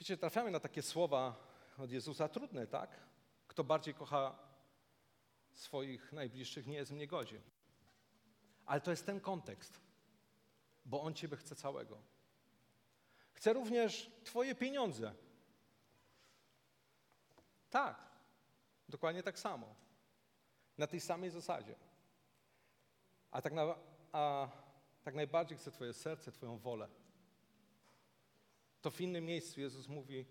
Wiecie, 0.00 0.16
trafiamy 0.16 0.50
na 0.50 0.60
takie 0.60 0.82
słowa 0.82 1.36
od 1.78 1.90
Jezusa 1.90 2.28
trudne, 2.28 2.66
tak? 2.66 3.00
Kto 3.48 3.64
bardziej 3.64 3.94
kocha 3.94 4.38
swoich 5.52 6.12
najbliższych, 6.12 6.66
nie 6.66 6.76
jest 6.76 6.90
mnie 6.90 7.06
godzien. 7.06 7.53
Ale 8.66 8.80
to 8.80 8.90
jest 8.90 9.06
ten 9.06 9.20
kontekst, 9.20 9.80
bo 10.84 11.02
On 11.02 11.14
Ciebie 11.14 11.36
chce 11.36 11.56
całego. 11.56 11.98
Chce 13.32 13.52
również 13.52 14.10
Twoje 14.24 14.54
pieniądze. 14.54 15.14
Tak, 17.70 17.96
dokładnie 18.88 19.22
tak 19.22 19.38
samo. 19.38 19.74
Na 20.78 20.86
tej 20.86 21.00
samej 21.00 21.30
zasadzie. 21.30 21.74
A 23.30 23.42
tak, 23.42 23.52
na, 23.52 23.74
a 24.12 24.48
tak 25.04 25.14
najbardziej 25.14 25.58
chce 25.58 25.70
Twoje 25.70 25.92
serce, 25.92 26.32
Twoją 26.32 26.58
wolę. 26.58 26.88
To 28.82 28.90
w 28.90 29.00
innym 29.00 29.24
miejscu 29.24 29.60
Jezus 29.60 29.88
mówi, 29.88 30.26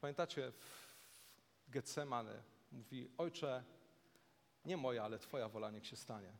pamiętacie, 0.00 0.52
w 0.52 1.70
Getsemane 1.70 2.42
mówi, 2.72 3.10
Ojcze, 3.18 3.64
nie 4.64 4.76
moja, 4.76 5.04
ale 5.04 5.18
Twoja 5.18 5.48
wola 5.48 5.70
niech 5.70 5.86
się 5.86 5.96
stanie. 5.96 6.32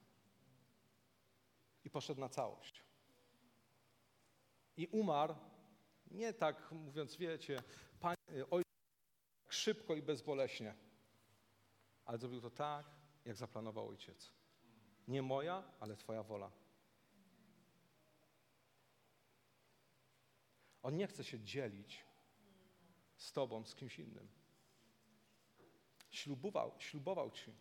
I 1.85 1.91
poszedł 1.91 2.21
na 2.21 2.29
całość. 2.29 2.83
I 4.77 4.87
umarł, 4.87 5.35
nie 6.11 6.33
tak 6.33 6.73
mówiąc, 6.73 7.17
wiecie, 7.17 7.63
Panie, 8.01 8.51
Ojcze, 8.51 8.71
tak 9.45 9.53
szybko 9.53 9.95
i 9.95 10.03
bezboleśnie, 10.03 10.75
ale 12.05 12.19
zrobił 12.19 12.41
to 12.41 12.51
tak, 12.51 12.87
jak 13.25 13.37
zaplanował 13.37 13.89
Ojciec. 13.89 14.33
Nie 15.09 15.23
moja, 15.23 15.65
ale 15.81 15.97
Twoja 15.97 16.23
wola. 16.23 16.51
On 20.83 20.97
nie 20.97 21.07
chce 21.07 21.25
się 21.25 21.41
dzielić 21.41 22.05
z 23.17 23.33
Tobą, 23.33 23.65
z 23.65 23.75
kimś 23.75 23.99
innym. 23.99 24.29
Ślubował, 26.11 26.75
ślubował 26.79 27.31
Ci. 27.31 27.53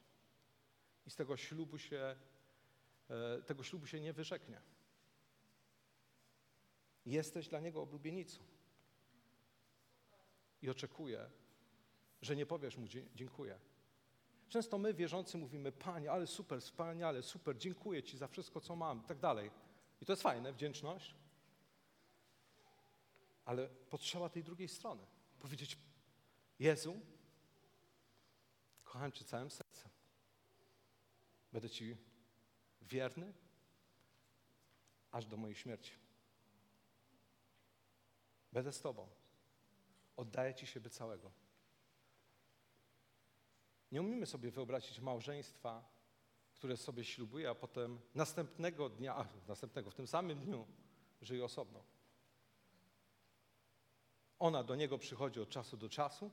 I 1.05 1.09
z 1.09 1.15
tego 1.15 1.37
ślubu 1.37 1.77
się, 1.77 2.15
tego 3.45 3.63
ślubu 3.63 3.87
się 3.87 3.99
nie 3.99 4.13
wyrzeknie. 4.13 4.61
Jesteś 7.05 7.47
dla 7.47 7.59
Niego 7.59 7.81
oblubienicą. 7.81 8.43
I 10.61 10.69
oczekuje, 10.69 11.29
że 12.21 12.35
nie 12.35 12.45
powiesz 12.45 12.77
Mu 12.77 12.87
dziękuję. 13.15 13.59
Często 14.49 14.77
my, 14.77 14.93
wierzący, 14.93 15.37
mówimy, 15.37 15.71
Panie, 15.71 16.11
ale 16.11 16.27
super, 16.27 16.61
wspaniale, 16.61 17.23
super, 17.23 17.57
dziękuję 17.57 18.03
Ci 18.03 18.17
za 18.17 18.27
wszystko, 18.27 18.61
co 18.61 18.75
mam, 18.75 18.99
i 18.99 19.03
tak 19.03 19.19
dalej. 19.19 19.51
I 20.01 20.05
to 20.05 20.11
jest 20.11 20.23
fajne, 20.23 20.53
wdzięczność. 20.53 21.15
Ale 23.45 23.69
potrzeba 23.69 24.29
tej 24.29 24.43
drugiej 24.43 24.67
strony. 24.67 25.05
Powiedzieć, 25.39 25.77
Jezu, 26.59 26.99
kocham 28.83 29.11
Cię 29.11 29.25
całym 29.25 29.51
sercem. 29.51 29.91
Będę 31.53 31.69
Ci 31.69 31.97
wierny 32.83 33.33
aż 35.11 35.25
do 35.25 35.37
mojej 35.37 35.55
śmierci. 35.55 35.91
Będę 38.51 38.71
z 38.71 38.81
Tobą. 38.81 39.07
Oddaję 40.17 40.53
Ci 40.53 40.67
siebie 40.67 40.89
całego. 40.89 41.31
Nie 43.91 44.01
umiemy 44.01 44.25
sobie 44.25 44.51
wyobrazić 44.51 44.99
małżeństwa, 44.99 45.93
które 46.53 46.77
sobie 46.77 47.03
ślubuje, 47.03 47.49
a 47.49 47.55
potem 47.55 47.99
następnego 48.15 48.89
dnia, 48.89 49.15
a, 49.15 49.25
następnego, 49.47 49.91
w 49.91 49.95
tym 49.95 50.07
samym 50.07 50.39
dniu 50.39 50.67
żyje 51.21 51.45
osobno. 51.45 51.83
Ona 54.39 54.63
do 54.63 54.75
niego 54.75 54.97
przychodzi 54.97 55.41
od 55.41 55.49
czasu 55.49 55.77
do 55.77 55.89
czasu. 55.89 56.31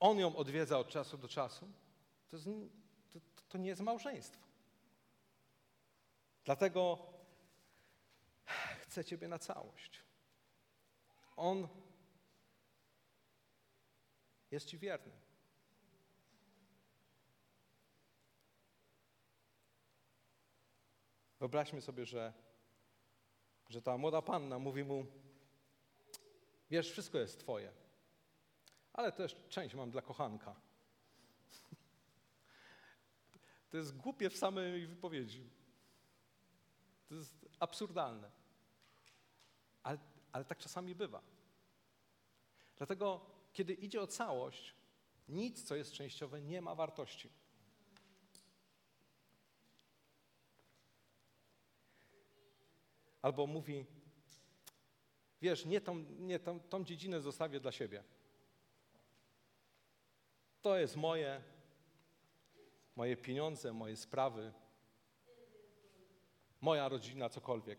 On 0.00 0.18
ją 0.18 0.36
odwiedza 0.36 0.78
od 0.78 0.88
czasu 0.88 1.18
do 1.18 1.28
czasu. 1.28 1.68
To, 2.28 2.36
jest, 2.36 2.48
to, 3.48 3.58
nie 3.58 3.68
jest 3.68 3.80
małżeństwo. 3.80 4.46
Dlatego 6.44 6.98
chcę 8.82 9.04
Ciebie 9.04 9.28
na 9.28 9.38
całość. 9.38 10.02
On 11.36 11.68
jest 14.50 14.66
Ci 14.66 14.78
wierny. 14.78 15.12
Wyobraźmy 21.38 21.80
sobie, 21.80 22.06
że, 22.06 22.32
że 23.68 23.82
ta 23.82 23.98
młoda 23.98 24.22
panna 24.22 24.58
mówi 24.58 24.84
mu, 24.84 25.06
wiesz, 26.70 26.90
wszystko 26.90 27.18
jest 27.18 27.40
Twoje, 27.40 27.72
ale 28.92 29.12
też 29.12 29.36
część 29.48 29.74
mam 29.74 29.90
dla 29.90 30.02
kochanka. 30.02 30.56
To 33.70 33.76
jest 33.76 33.96
głupie 33.96 34.30
w 34.30 34.36
samej 34.36 34.86
wypowiedzi. 34.86 35.50
To 37.08 37.14
jest 37.14 37.48
absurdalne. 37.60 38.30
Ale, 39.82 39.98
ale 40.32 40.44
tak 40.44 40.58
czasami 40.58 40.94
bywa. 40.94 41.22
Dlatego, 42.76 43.26
kiedy 43.52 43.74
idzie 43.74 44.00
o 44.00 44.06
całość, 44.06 44.74
nic, 45.28 45.62
co 45.62 45.74
jest 45.76 45.92
częściowe, 45.92 46.40
nie 46.40 46.62
ma 46.62 46.74
wartości. 46.74 47.30
Albo 53.22 53.46
mówi, 53.46 53.86
wiesz, 55.42 55.64
nie 55.64 55.80
tą, 55.80 55.94
nie 56.18 56.38
tą, 56.38 56.60
tą 56.60 56.84
dziedzinę 56.84 57.20
zostawię 57.20 57.60
dla 57.60 57.72
siebie. 57.72 58.04
To 60.62 60.76
jest 60.76 60.96
moje, 60.96 61.42
moje 62.96 63.16
pieniądze, 63.16 63.72
moje 63.72 63.96
sprawy, 63.96 64.52
moja 66.60 66.88
rodzina, 66.88 67.28
cokolwiek. 67.28 67.78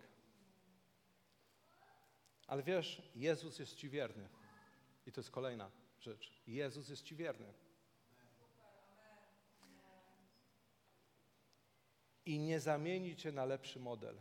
Ale 2.48 2.64
wiesz, 2.64 3.02
Jezus 3.16 3.60
jest 3.60 3.76
Ci 3.76 3.90
wierny. 3.90 4.30
I 5.06 5.12
to 5.12 5.22
jest 5.22 5.32
kolejna 5.32 5.72
rzecz. 6.00 6.42
Jezus 6.48 6.90
jest 6.90 7.04
Ci 7.04 7.16
wierny. 7.16 7.54
I 12.26 12.40
nie 12.40 12.60
zamieni 12.60 13.16
Cię 13.16 13.32
na 13.32 13.46
lepszy 13.46 13.80
model. 13.80 14.18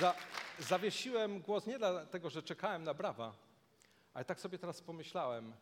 Za, 0.00 0.14
zawiesiłem 0.58 1.40
głos 1.40 1.66
nie 1.66 1.78
dlatego, 1.78 2.30
że 2.30 2.42
czekałem 2.42 2.84
na 2.84 2.94
brawa, 2.94 3.34
ale 4.14 4.24
tak 4.24 4.40
sobie 4.40 4.58
teraz 4.58 4.82
pomyślałem, 4.82 5.52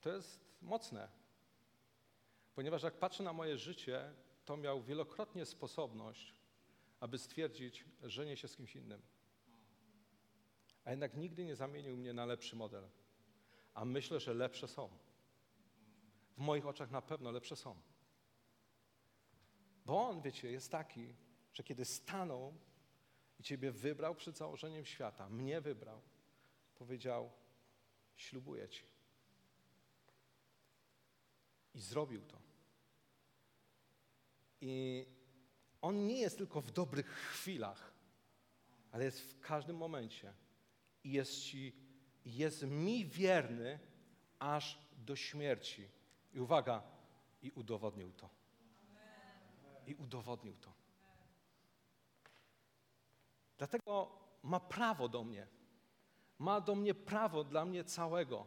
to 0.00 0.10
jest 0.10 0.40
mocne. 0.62 1.08
Ponieważ 2.54 2.82
jak 2.82 2.98
patrzę 2.98 3.22
na 3.22 3.32
moje 3.32 3.58
życie, 3.58 4.14
to 4.44 4.56
miał 4.56 4.82
wielokrotnie 4.82 5.46
sposobność, 5.46 6.34
aby 7.00 7.18
stwierdzić, 7.18 7.84
że 8.02 8.26
nie 8.26 8.36
się 8.36 8.48
z 8.48 8.56
kimś 8.56 8.76
innym. 8.76 9.02
a 10.84 10.90
jednak 10.90 11.16
nigdy 11.16 11.44
nie 11.44 11.56
zamienił 11.56 11.96
mnie 11.96 12.12
na 12.12 12.26
lepszy 12.26 12.56
model. 12.56 12.88
A 13.74 13.84
myślę, 13.84 14.20
że 14.20 14.34
lepsze 14.34 14.68
są. 14.68 14.88
W 16.36 16.38
moich 16.38 16.66
oczach 16.66 16.90
na 16.90 17.02
pewno 17.02 17.30
lepsze 17.30 17.56
są. 17.56 17.76
Bo 19.86 20.08
on, 20.08 20.22
wiecie, 20.22 20.50
jest 20.50 20.70
taki, 20.70 21.14
że 21.52 21.62
kiedy 21.62 21.84
stanął 21.84 22.54
i 23.42 23.44
Ciebie 23.44 23.72
wybrał 23.72 24.14
przed 24.14 24.36
założeniem 24.36 24.84
świata, 24.84 25.28
mnie 25.28 25.60
wybrał, 25.60 26.00
powiedział: 26.74 27.30
Ślubuję 28.16 28.68
Ci. 28.68 28.84
I 31.74 31.80
zrobił 31.80 32.22
to. 32.22 32.38
I 34.60 35.06
on 35.80 36.06
nie 36.06 36.20
jest 36.20 36.38
tylko 36.38 36.60
w 36.60 36.70
dobrych 36.70 37.06
chwilach, 37.06 37.92
ale 38.92 39.04
jest 39.04 39.20
w 39.20 39.40
każdym 39.40 39.76
momencie. 39.76 40.32
I 41.04 41.12
jest 41.12 41.40
ci, 41.40 41.72
jest 42.24 42.62
mi 42.62 43.06
wierny 43.06 43.78
aż 44.38 44.78
do 44.96 45.16
śmierci. 45.16 45.88
I 46.32 46.40
uwaga, 46.40 46.82
i 47.42 47.50
udowodnił 47.50 48.12
to. 48.12 48.28
I 49.86 49.94
udowodnił 49.94 50.56
to. 50.56 50.81
Dlatego 53.58 54.18
ma 54.42 54.60
prawo 54.60 55.08
do 55.08 55.24
mnie. 55.24 55.46
Ma 56.38 56.60
do 56.60 56.74
mnie 56.74 56.94
prawo 56.94 57.44
dla 57.44 57.64
mnie 57.64 57.84
całego, 57.84 58.46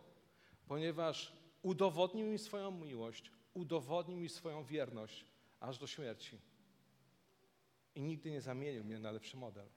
ponieważ 0.67 1.33
udowodnił 1.61 2.27
mi 2.27 2.39
swoją 2.39 2.71
miłość, 2.71 3.31
udowodnił 3.53 4.17
mi 4.17 4.29
swoją 4.29 4.63
wierność 4.63 5.25
aż 5.59 5.77
do 5.77 5.87
śmierci. 5.87 6.39
I 7.95 8.01
nigdy 8.01 8.31
nie 8.31 8.41
zamienił 8.41 8.83
mnie 8.83 8.99
na 8.99 9.11
lepszy 9.11 9.37
model. 9.37 9.69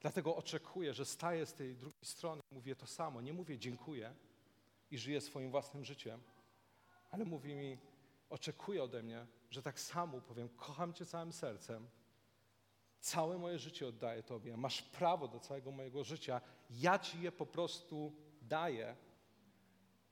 Dlatego 0.00 0.36
oczekuję, 0.36 0.94
że 0.94 1.04
staję 1.04 1.46
z 1.46 1.54
tej 1.54 1.76
drugiej 1.76 2.04
strony, 2.04 2.42
mówię 2.50 2.76
to 2.76 2.86
samo. 2.86 3.20
Nie 3.20 3.32
mówię 3.32 3.58
dziękuję 3.58 4.14
i 4.90 4.98
żyję 4.98 5.20
swoim 5.20 5.50
własnym 5.50 5.84
życiem, 5.84 6.22
ale 7.10 7.24
mówi 7.24 7.54
mi, 7.54 7.78
oczekuje 8.30 8.82
ode 8.82 9.02
mnie, 9.02 9.26
że 9.50 9.62
tak 9.62 9.80
samo 9.80 10.20
powiem, 10.20 10.48
kocham 10.48 10.94
Cię 10.94 11.06
całym 11.06 11.32
sercem, 11.32 11.88
całe 13.00 13.38
moje 13.38 13.58
życie 13.58 13.88
oddaję 13.88 14.22
Tobie, 14.22 14.56
masz 14.56 14.82
prawo 14.82 15.28
do 15.28 15.40
całego 15.40 15.70
mojego 15.70 16.04
życia, 16.04 16.40
ja 16.70 16.98
Ci 16.98 17.22
je 17.22 17.32
po 17.32 17.46
prostu 17.46 18.12
daję 18.42 18.96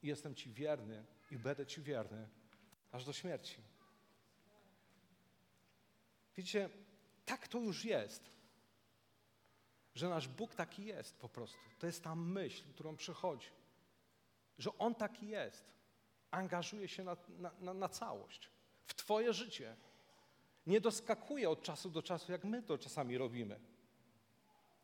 i 0.02 0.08
jestem 0.08 0.34
Ci 0.34 0.52
wierny 0.52 1.04
i 1.30 1.36
będę 1.36 1.66
Ci 1.66 1.82
wierny 1.82 2.28
aż 2.92 3.04
do 3.04 3.12
śmierci. 3.12 3.56
Widzicie, 6.36 6.70
tak 7.24 7.48
to 7.48 7.58
już 7.58 7.84
jest, 7.84 8.30
że 9.94 10.08
nasz 10.08 10.28
Bóg 10.28 10.54
taki 10.54 10.84
jest 10.84 11.18
po 11.18 11.28
prostu. 11.28 11.58
To 11.78 11.86
jest 11.86 12.04
ta 12.04 12.14
myśl, 12.14 12.64
którą 12.74 12.96
przychodzi, 12.96 13.48
że 14.58 14.78
On 14.78 14.94
taki 14.94 15.28
jest. 15.28 15.64
Angażuje 16.30 16.88
się 16.88 17.04
na, 17.04 17.16
na, 17.60 17.74
na 17.74 17.88
całość, 17.88 18.50
w 18.86 18.94
Twoje 18.94 19.32
życie. 19.32 19.76
Nie 20.66 20.80
doskakuje 20.80 21.50
od 21.50 21.62
czasu 21.62 21.90
do 21.90 22.02
czasu, 22.02 22.32
jak 22.32 22.44
my 22.44 22.62
to 22.62 22.78
czasami 22.78 23.18
robimy, 23.18 23.60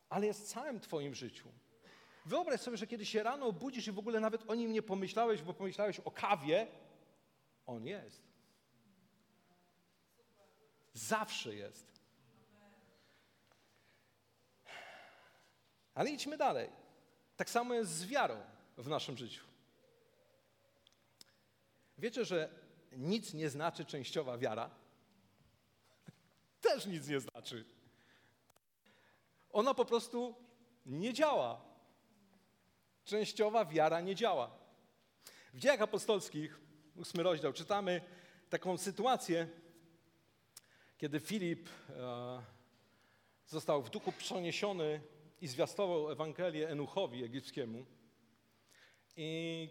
ale 0.09 0.27
jest 0.27 0.49
całym 0.49 0.81
Twoim 0.81 1.15
życiu. 1.15 1.49
Wyobraź 2.27 2.61
sobie, 2.61 2.77
że 2.77 2.87
kiedy 2.87 3.07
się 3.07 3.23
rano 3.23 3.47
obudzisz 3.47 3.87
i 3.87 3.93
w 3.93 3.99
ogóle 3.99 4.21
nawet 4.21 4.51
o 4.51 4.55
nim 4.55 4.73
nie 4.73 4.83
pomyślałeś, 4.83 5.43
bo 5.43 5.55
pomyślałeś 5.55 6.01
o 6.01 6.11
kawie, 6.11 6.67
on 7.67 7.87
jest. 7.87 8.23
Zawsze 10.93 11.55
jest. 11.55 11.95
Ale 15.95 16.11
idźmy 16.11 16.37
dalej. 16.37 16.71
Tak 17.37 17.51
samo 17.51 17.75
jest 17.75 17.91
z 17.91 18.07
wiarą 18.07 18.41
w 18.77 18.89
naszym 18.89 19.17
życiu. 19.17 19.45
Wiecie, 21.99 22.25
że 22.25 22.49
nic 22.93 23.35
nie 23.35 23.51
znaczy 23.51 23.85
częściowa 23.85 24.39
wiara? 24.39 24.71
Też 26.65 26.87
nic 26.87 27.09
nie 27.09 27.21
znaczy. 27.21 27.65
Ona 29.53 29.75
po 29.75 29.85
prostu 29.85 30.35
nie 30.87 31.13
działa. 31.13 31.61
Częściowa 33.05 33.65
wiara 33.65 34.01
nie 34.01 34.15
działa. 34.15 34.51
W 35.55 35.59
dziejach 35.59 35.83
apostolskich, 35.83 36.61
ósmy 36.97 37.23
rozdział, 37.23 37.53
czytamy 37.53 38.01
taką 38.51 38.79
sytuację, 38.79 39.49
kiedy 40.99 41.21
Filip 41.21 41.69
e, 41.91 42.43
został 43.47 43.83
w 43.83 43.91
duchu 43.91 44.13
przeniesiony 44.13 45.01
i 45.41 45.49
zwiastował 45.49 46.11
Ewangelię 46.11 46.69
Enuchowi 46.69 47.25
egipskiemu. 47.25 47.87
I 49.17 49.69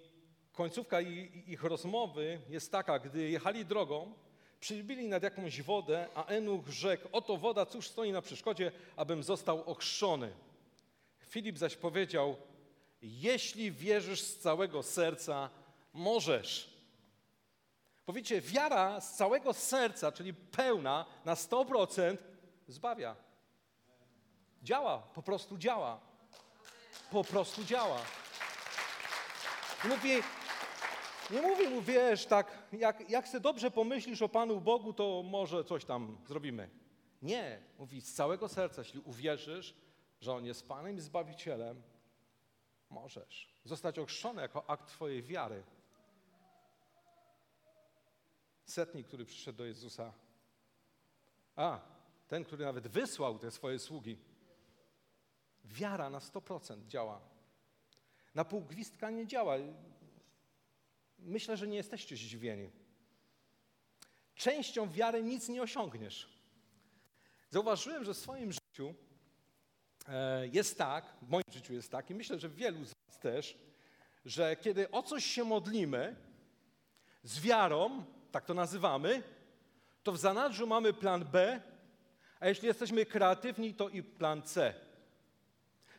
końcówka 0.51 1.01
ich 1.01 1.63
rozmowy 1.63 2.41
jest 2.49 2.71
taka, 2.71 2.99
gdy 2.99 3.29
jechali 3.29 3.65
drogą, 3.65 4.13
przybili 4.63 5.07
nad 5.07 5.23
jakąś 5.23 5.61
wodę, 5.61 6.07
a 6.15 6.25
Enuch 6.25 6.67
rzekł, 6.67 7.07
oto 7.11 7.37
woda, 7.37 7.65
cóż 7.65 7.87
stoi 7.87 8.11
na 8.11 8.21
przeszkodzie, 8.21 8.71
abym 8.95 9.23
został 9.23 9.63
ochrzczony. 9.71 10.33
Filip 11.19 11.57
zaś 11.57 11.75
powiedział, 11.75 12.35
jeśli 13.01 13.71
wierzysz 13.71 14.21
z 14.21 14.39
całego 14.39 14.83
serca, 14.83 15.49
możesz. 15.93 16.69
Powiecie, 18.05 18.41
wiara 18.41 19.01
z 19.01 19.13
całego 19.13 19.53
serca, 19.53 20.11
czyli 20.11 20.33
pełna 20.33 21.05
na 21.25 21.35
100% 21.35 22.17
zbawia. 22.67 23.15
Działa, 24.61 24.97
po 24.97 25.21
prostu 25.21 25.57
działa. 25.57 25.99
Po 27.11 27.23
prostu 27.23 27.63
działa. 27.63 28.01
Mówi, 29.83 30.21
nie 31.31 31.41
mówi 31.41 31.67
mu, 31.67 31.81
wiesz, 31.81 32.25
tak, 32.25 32.51
jak, 32.71 33.09
jak 33.09 33.27
sobie 33.27 33.41
dobrze 33.41 33.71
pomyślisz 33.71 34.21
o 34.21 34.29
Panu 34.29 34.61
Bogu, 34.61 34.93
to 34.93 35.23
może 35.23 35.63
coś 35.63 35.85
tam 35.85 36.17
zrobimy. 36.27 36.69
Nie, 37.21 37.59
mówi 37.79 38.01
z 38.01 38.13
całego 38.13 38.49
serca, 38.49 38.81
jeśli 38.81 38.99
uwierzysz, 38.99 39.75
że 40.21 40.33
On 40.33 40.45
jest 40.45 40.67
Panem 40.67 40.97
i 40.97 40.99
Zbawicielem, 40.99 41.81
możesz 42.89 43.53
zostać 43.65 43.99
ochrzczony 43.99 44.41
jako 44.41 44.69
akt 44.69 44.87
Twojej 44.87 45.23
wiary. 45.23 45.63
Setnik, 48.65 49.07
który 49.07 49.25
przyszedł 49.25 49.57
do 49.57 49.65
Jezusa. 49.65 50.13
A, 51.55 51.79
ten, 52.27 52.43
który 52.43 52.65
nawet 52.65 52.87
wysłał 52.87 53.39
te 53.39 53.51
swoje 53.51 53.79
sługi. 53.79 54.17
Wiara 55.65 56.09
na 56.09 56.19
100% 56.19 56.87
działa. 56.87 57.21
Na 58.35 58.45
pół 58.45 58.61
gwizdka 58.61 59.09
nie 59.09 59.27
działa. 59.27 59.55
Myślę, 61.23 61.57
że 61.57 61.67
nie 61.67 61.77
jesteście 61.77 62.15
zdziwieni. 62.15 62.69
Częścią 64.35 64.89
wiary 64.89 65.23
nic 65.23 65.49
nie 65.49 65.61
osiągniesz. 65.61 66.29
Zauważyłem, 67.49 68.03
że 68.03 68.13
w 68.13 68.17
swoim 68.17 68.51
życiu 68.51 68.93
e, 70.07 70.47
jest 70.47 70.77
tak, 70.77 71.13
w 71.21 71.29
moim 71.29 71.43
życiu 71.51 71.73
jest 71.73 71.91
tak 71.91 72.09
i 72.09 72.15
myślę, 72.15 72.39
że 72.39 72.49
wielu 72.49 72.85
z 72.85 72.93
Was 73.07 73.19
też, 73.19 73.57
że 74.25 74.55
kiedy 74.55 74.91
o 74.91 75.03
coś 75.03 75.25
się 75.25 75.43
modlimy 75.43 76.15
z 77.23 77.39
wiarą, 77.39 78.05
tak 78.31 78.45
to 78.45 78.53
nazywamy, 78.53 79.23
to 80.03 80.11
w 80.11 80.17
zanadrzu 80.17 80.67
mamy 80.67 80.93
plan 80.93 81.25
B, 81.25 81.61
a 82.39 82.47
jeśli 82.47 82.67
jesteśmy 82.67 83.05
kreatywni, 83.05 83.73
to 83.73 83.89
i 83.89 84.03
plan 84.03 84.41
C. 84.41 84.73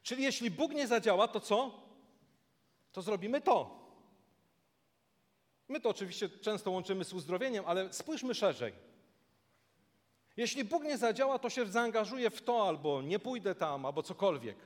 Czyli 0.03 0.23
jeśli 0.23 0.51
Bóg 0.51 0.73
nie 0.73 0.87
zadziała, 0.87 1.29
to 1.29 1.41
co? 1.41 1.83
To 2.93 3.03
zrobimy 3.03 3.41
to. 3.41 3.84
My 5.75 5.81
to 5.81 5.89
oczywiście 5.89 6.29
często 6.29 6.71
łączymy 6.71 7.05
z 7.05 7.13
uzdrowieniem, 7.13 7.65
ale 7.67 7.93
spójrzmy 7.93 8.35
szerzej. 8.35 8.73
Jeśli 10.37 10.65
Bóg 10.65 10.85
nie 10.85 10.99
zadziała, 10.99 11.39
to 11.39 11.51
się 11.51 11.67
zaangażuje 11.67 12.31
w 12.31 12.43
to, 12.43 12.69
albo 12.69 13.03
nie 13.03 13.19
pójdę 13.19 13.55
tam, 13.55 13.87
albo 13.87 14.03
cokolwiek. 14.03 14.57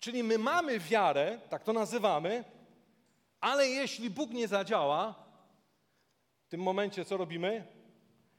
Czyli 0.00 0.22
my 0.22 0.38
mamy 0.38 0.80
wiarę, 0.80 1.40
tak 1.48 1.64
to 1.64 1.72
nazywamy, 1.72 2.44
ale 3.40 3.68
jeśli 3.68 4.10
Bóg 4.10 4.30
nie 4.30 4.48
zadziała, 4.48 5.14
w 6.46 6.48
tym 6.48 6.60
momencie 6.60 7.04
co 7.04 7.16
robimy? 7.16 7.66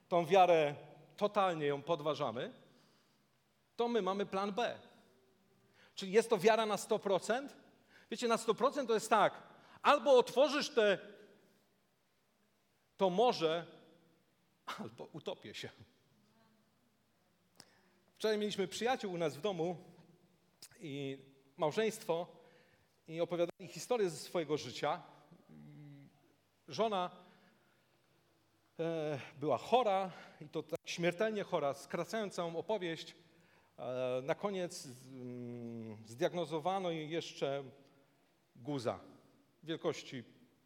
Tą 0.07 0.25
wiarę 0.25 0.75
totalnie 1.17 1.65
ją 1.65 1.81
podważamy, 1.81 2.53
to 3.75 3.87
my 3.87 4.01
mamy 4.01 4.25
plan 4.25 4.51
B. 4.51 4.79
Czyli 5.95 6.11
jest 6.11 6.29
to 6.29 6.37
wiara 6.37 6.65
na 6.65 6.75
100%? 6.75 7.47
Wiecie, 8.11 8.27
na 8.27 8.37
100% 8.37 8.87
to 8.87 8.93
jest 8.93 9.09
tak, 9.09 9.33
albo 9.81 10.17
otworzysz 10.17 10.69
te, 10.69 11.12
to 13.03 13.09
może, 13.09 13.65
albo 14.79 15.07
utopię 15.13 15.53
się. 15.53 15.69
Wczoraj 18.15 18.37
mieliśmy 18.37 18.67
przyjaciół 18.67 19.13
u 19.13 19.17
nas 19.17 19.37
w 19.37 19.41
domu 19.41 19.77
i 20.79 21.17
małżeństwo 21.57 22.27
i 23.07 23.21
opowiadali 23.21 23.67
historię 23.67 24.09
ze 24.09 24.17
swojego 24.17 24.57
życia. 24.57 25.01
Żona 26.67 27.11
e, 28.79 29.19
była 29.39 29.57
chora 29.57 30.11
i 30.41 30.49
to 30.49 30.63
tak 30.63 30.79
śmiertelnie 30.85 31.43
chora. 31.43 31.73
Skracając 31.73 32.33
całą 32.33 32.55
opowieść, 32.55 33.15
E, 33.77 34.21
na 34.23 34.35
koniec 34.35 34.87
mm, 35.11 35.97
zdiagnozowano 36.05 36.91
jej 36.91 37.09
jeszcze 37.09 37.63
guza 38.55 38.99
wielkości 39.63 40.23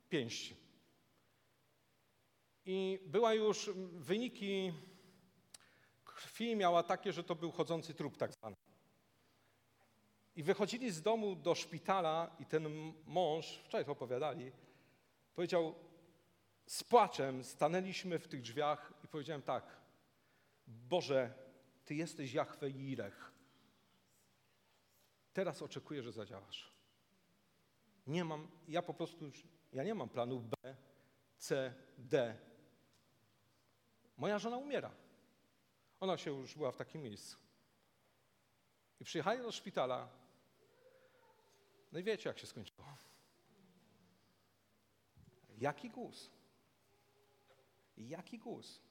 pięści. 0.10 0.67
I 2.70 3.00
była 3.06 3.34
już, 3.34 3.70
wyniki 3.94 4.74
krwi 6.06 6.56
miała 6.56 6.84
takie, 6.84 7.14
że 7.14 7.24
to 7.24 7.36
był 7.36 7.52
chodzący 7.52 7.94
trup 7.94 8.18
tak 8.18 8.34
zwany. 8.34 8.56
I 10.36 10.44
wychodzili 10.44 10.92
z 10.92 11.02
domu 11.02 11.36
do 11.36 11.56
szpitala 11.56 12.36
i 12.40 12.46
ten 12.46 12.94
mąż, 13.06 13.60
wczoraj 13.64 13.86
to 13.86 13.92
opowiadali, 13.92 14.52
powiedział 15.36 15.76
z 16.66 16.84
płaczem, 16.84 17.44
stanęliśmy 17.44 18.20
w 18.20 18.28
tych 18.28 18.42
drzwiach 18.42 18.94
i 19.04 19.08
powiedziałem 19.08 19.42
tak, 19.42 19.78
Boże, 20.68 21.34
Ty 21.86 21.96
jesteś 21.96 22.34
Jahwe 22.34 22.70
Jirech. 22.72 23.32
Teraz 25.34 25.62
oczekuję, 25.62 26.04
że 26.04 26.12
zadziałasz. 26.12 26.74
Nie 28.08 28.24
mam, 28.26 28.48
ja 28.68 28.82
po 28.82 28.94
prostu 28.94 29.32
ja 29.74 29.84
nie 29.84 29.96
mam 29.96 30.10
planu 30.10 30.40
B, 30.40 30.76
C, 31.38 31.74
D. 31.98 32.38
Moja 34.18 34.40
żona 34.40 34.58
umiera. 34.58 34.92
Ona 36.00 36.18
się 36.18 36.32
już 36.32 36.56
była 36.56 36.72
w 36.72 36.78
takim 36.78 37.02
miejscu. 37.02 37.38
I 39.00 39.06
przyjechali 39.06 39.42
do 39.42 39.52
szpitala. 39.52 40.10
No 41.92 42.00
i 42.00 42.04
wiecie, 42.04 42.30
jak 42.30 42.40
się 42.40 42.48
skończyło. 42.48 42.84
Jaki 45.58 45.90
guz? 45.90 46.32
Jaki 47.98 48.40
guz? 48.40 48.82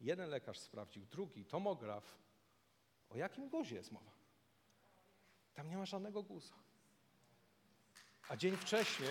Jeden 0.00 0.30
lekarz 0.30 0.58
sprawdził, 0.58 1.06
drugi, 1.06 1.44
tomograf. 1.44 2.18
O 3.10 3.16
jakim 3.16 3.48
guzie 3.48 3.76
jest 3.76 3.92
mowa? 3.92 4.10
Tam 5.54 5.70
nie 5.70 5.76
ma 5.76 5.86
żadnego 5.86 6.22
guza. 6.22 6.54
A 8.28 8.36
dzień 8.36 8.56
wcześniej 8.56 9.10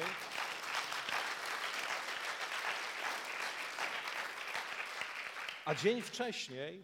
A 5.65 5.75
dzień 5.75 6.01
wcześniej 6.01 6.83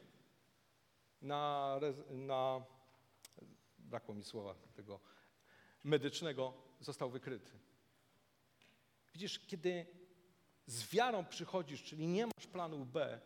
na, 1.22 1.80
na 2.10 2.62
brakło 3.78 4.16
mi 4.16 4.24
słowa 4.24 4.56
tego 4.74 5.00
medycznego, 5.84 6.54
został 6.80 7.10
wykryty. 7.10 7.52
Widzisz, 9.14 9.40
kiedy 9.40 9.86
z 10.66 10.90
wiarą 10.92 11.26
przychodzisz, 11.26 11.84
czyli 11.84 12.08
nie 12.08 12.26
masz 12.26 12.48
planu 12.48 12.86
B, 12.86 13.22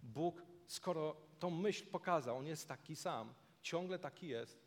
Bóg, 0.00 0.42
skoro 0.66 1.16
tą 1.38 1.50
myśl 1.50 1.86
pokazał, 1.86 2.36
On 2.38 2.46
jest 2.46 2.68
taki 2.68 2.96
sam, 2.96 3.34
ciągle 3.62 3.98
taki 3.98 4.28
jest, 4.28 4.66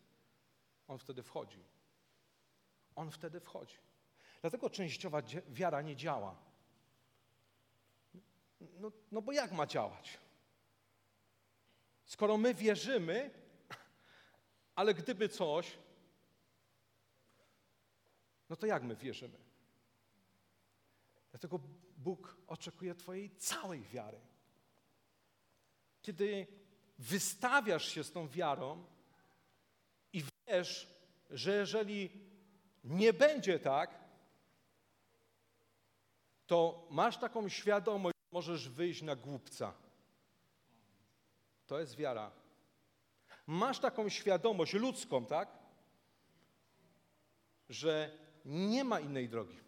On 0.87 0.99
wtedy 0.99 1.23
wchodzi. 1.23 1.63
On 2.95 3.11
wtedy 3.11 3.39
wchodzi. 3.39 3.77
Dlatego 4.41 4.69
częściowa 4.69 5.21
wiara 5.49 5.81
nie 5.81 5.95
działa. 5.95 6.52
No, 8.79 8.91
no 9.11 9.21
bo 9.21 9.31
jak 9.31 9.51
ma 9.51 9.67
działać? 9.67 10.19
Skoro 12.05 12.37
my 12.37 12.53
wierzymy, 12.53 13.31
ale 14.75 14.93
gdyby 14.93 15.29
coś, 15.29 15.77
no 18.49 18.55
to 18.55 18.65
jak 18.65 18.83
my 18.83 18.95
wierzymy? 18.95 19.37
Dlatego 21.31 21.59
Bóg 21.97 22.37
oczekuje 22.47 22.95
Twojej 22.95 23.35
całej 23.35 23.83
wiary. 23.83 24.19
Kiedy 26.01 26.47
wystawiasz 26.99 27.87
się 27.87 28.03
z 28.03 28.11
tą 28.11 28.27
wiarą 28.27 28.85
i 30.13 30.23
wiesz, 30.47 30.87
że 31.29 31.55
jeżeli 31.55 32.09
nie 32.83 33.13
będzie 33.13 33.59
tak, 33.59 34.03
to 36.47 36.87
masz 36.91 37.17
taką 37.17 37.49
świadomość, 37.49 38.12
możesz 38.33 38.69
wyjść 38.69 39.01
na 39.01 39.15
głupca. 39.15 39.73
To 41.67 41.79
jest 41.79 41.95
wiara. 41.95 42.31
Masz 43.47 43.79
taką 43.79 44.09
świadomość 44.09 44.73
ludzką, 44.73 45.25
tak? 45.25 45.49
Że 47.69 48.17
nie 48.45 48.83
ma 48.83 48.99
innej 48.99 49.29
drogi. 49.29 49.59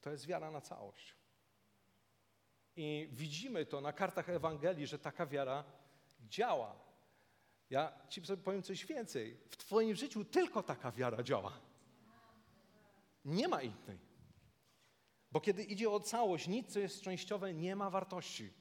To 0.00 0.10
jest 0.10 0.26
wiara 0.26 0.50
na 0.50 0.60
całość. 0.60 1.14
I 2.76 3.08
widzimy 3.12 3.66
to 3.66 3.80
na 3.80 3.92
kartach 3.92 4.28
Ewangelii, 4.28 4.86
że 4.86 4.98
taka 4.98 5.26
wiara 5.26 5.64
działa. 6.28 6.76
Ja 7.70 7.92
ci 8.08 8.26
sobie 8.26 8.42
powiem 8.42 8.62
coś 8.62 8.86
więcej. 8.86 9.36
W 9.50 9.56
Twoim 9.56 9.94
życiu 9.94 10.24
tylko 10.24 10.62
taka 10.62 10.92
wiara 10.92 11.22
działa. 11.22 11.52
Nie 13.24 13.48
ma 13.48 13.62
innej. 13.62 14.05
Bo 15.36 15.40
kiedy 15.40 15.64
idzie 15.64 15.90
o 15.90 16.00
całość, 16.00 16.48
nic, 16.48 16.72
co 16.72 16.78
jest 16.80 17.02
częściowe, 17.02 17.54
nie 17.54 17.76
ma 17.76 17.90
wartości. 17.90 18.52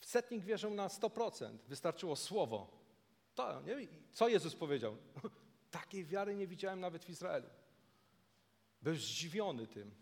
W 0.00 0.06
setnik 0.06 0.44
wierzył 0.44 0.74
na 0.74 0.88
100%. 0.88 1.58
Wystarczyło 1.68 2.16
słowo. 2.16 2.70
To, 3.34 3.62
nie? 3.62 3.88
Co 4.12 4.28
Jezus 4.28 4.56
powiedział? 4.56 4.96
Takiej 5.70 6.04
wiary 6.04 6.34
nie 6.34 6.46
widziałem 6.46 6.80
nawet 6.80 7.04
w 7.04 7.10
Izraelu. 7.10 7.48
Był 8.82 8.94
zdziwiony 8.94 9.66
tym. 9.66 9.94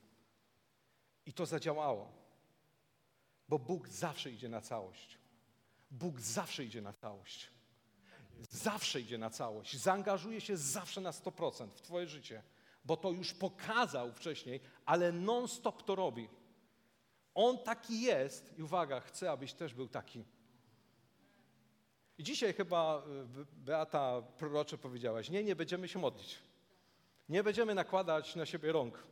I 1.26 1.32
to 1.32 1.46
zadziałało. 1.46 2.12
Bo 3.48 3.58
Bóg 3.58 3.88
zawsze 3.88 4.30
idzie 4.30 4.48
na 4.48 4.60
całość. 4.60 5.18
Bóg 5.90 6.20
zawsze 6.20 6.64
idzie 6.64 6.82
na 6.82 6.92
całość. 6.92 7.50
Zawsze 8.48 9.00
idzie 9.00 9.18
na 9.18 9.30
całość. 9.30 9.76
Zaangażuje 9.76 10.40
się 10.40 10.56
zawsze 10.56 11.00
na 11.00 11.10
100% 11.10 11.68
w 11.68 11.80
Twoje 11.80 12.06
życie, 12.06 12.42
bo 12.84 12.96
to 12.96 13.10
już 13.10 13.34
pokazał 13.34 14.12
wcześniej, 14.12 14.60
ale 14.86 15.12
non-stop 15.12 15.82
to 15.82 15.94
robi. 15.94 16.28
On 17.34 17.58
taki 17.58 18.00
jest 18.00 18.58
i 18.58 18.62
uwaga, 18.62 19.00
chcę, 19.00 19.30
abyś 19.30 19.52
też 19.52 19.74
był 19.74 19.88
taki. 19.88 20.24
I 22.18 22.22
dzisiaj 22.24 22.54
chyba 22.54 23.02
y, 23.40 23.46
Beata 23.52 24.22
prorocze 24.22 24.78
powiedziałaś, 24.78 25.30
nie, 25.30 25.44
nie 25.44 25.56
będziemy 25.56 25.88
się 25.88 25.98
modlić. 25.98 26.38
Nie 27.28 27.42
będziemy 27.42 27.74
nakładać 27.74 28.36
na 28.36 28.46
siebie 28.46 28.72
rąk. 28.72 29.06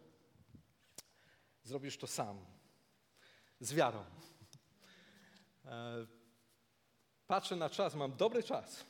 Zrobisz 1.64 1.99
to 1.99 2.07
sam. 2.07 2.47
Z 3.61 3.73
wiarą. 3.73 4.05
E, 5.64 6.07
patrzę 7.27 7.57
na 7.57 7.71
czas, 7.71 7.95
mam 7.95 8.17
dobry 8.17 8.43
czas. 8.43 8.85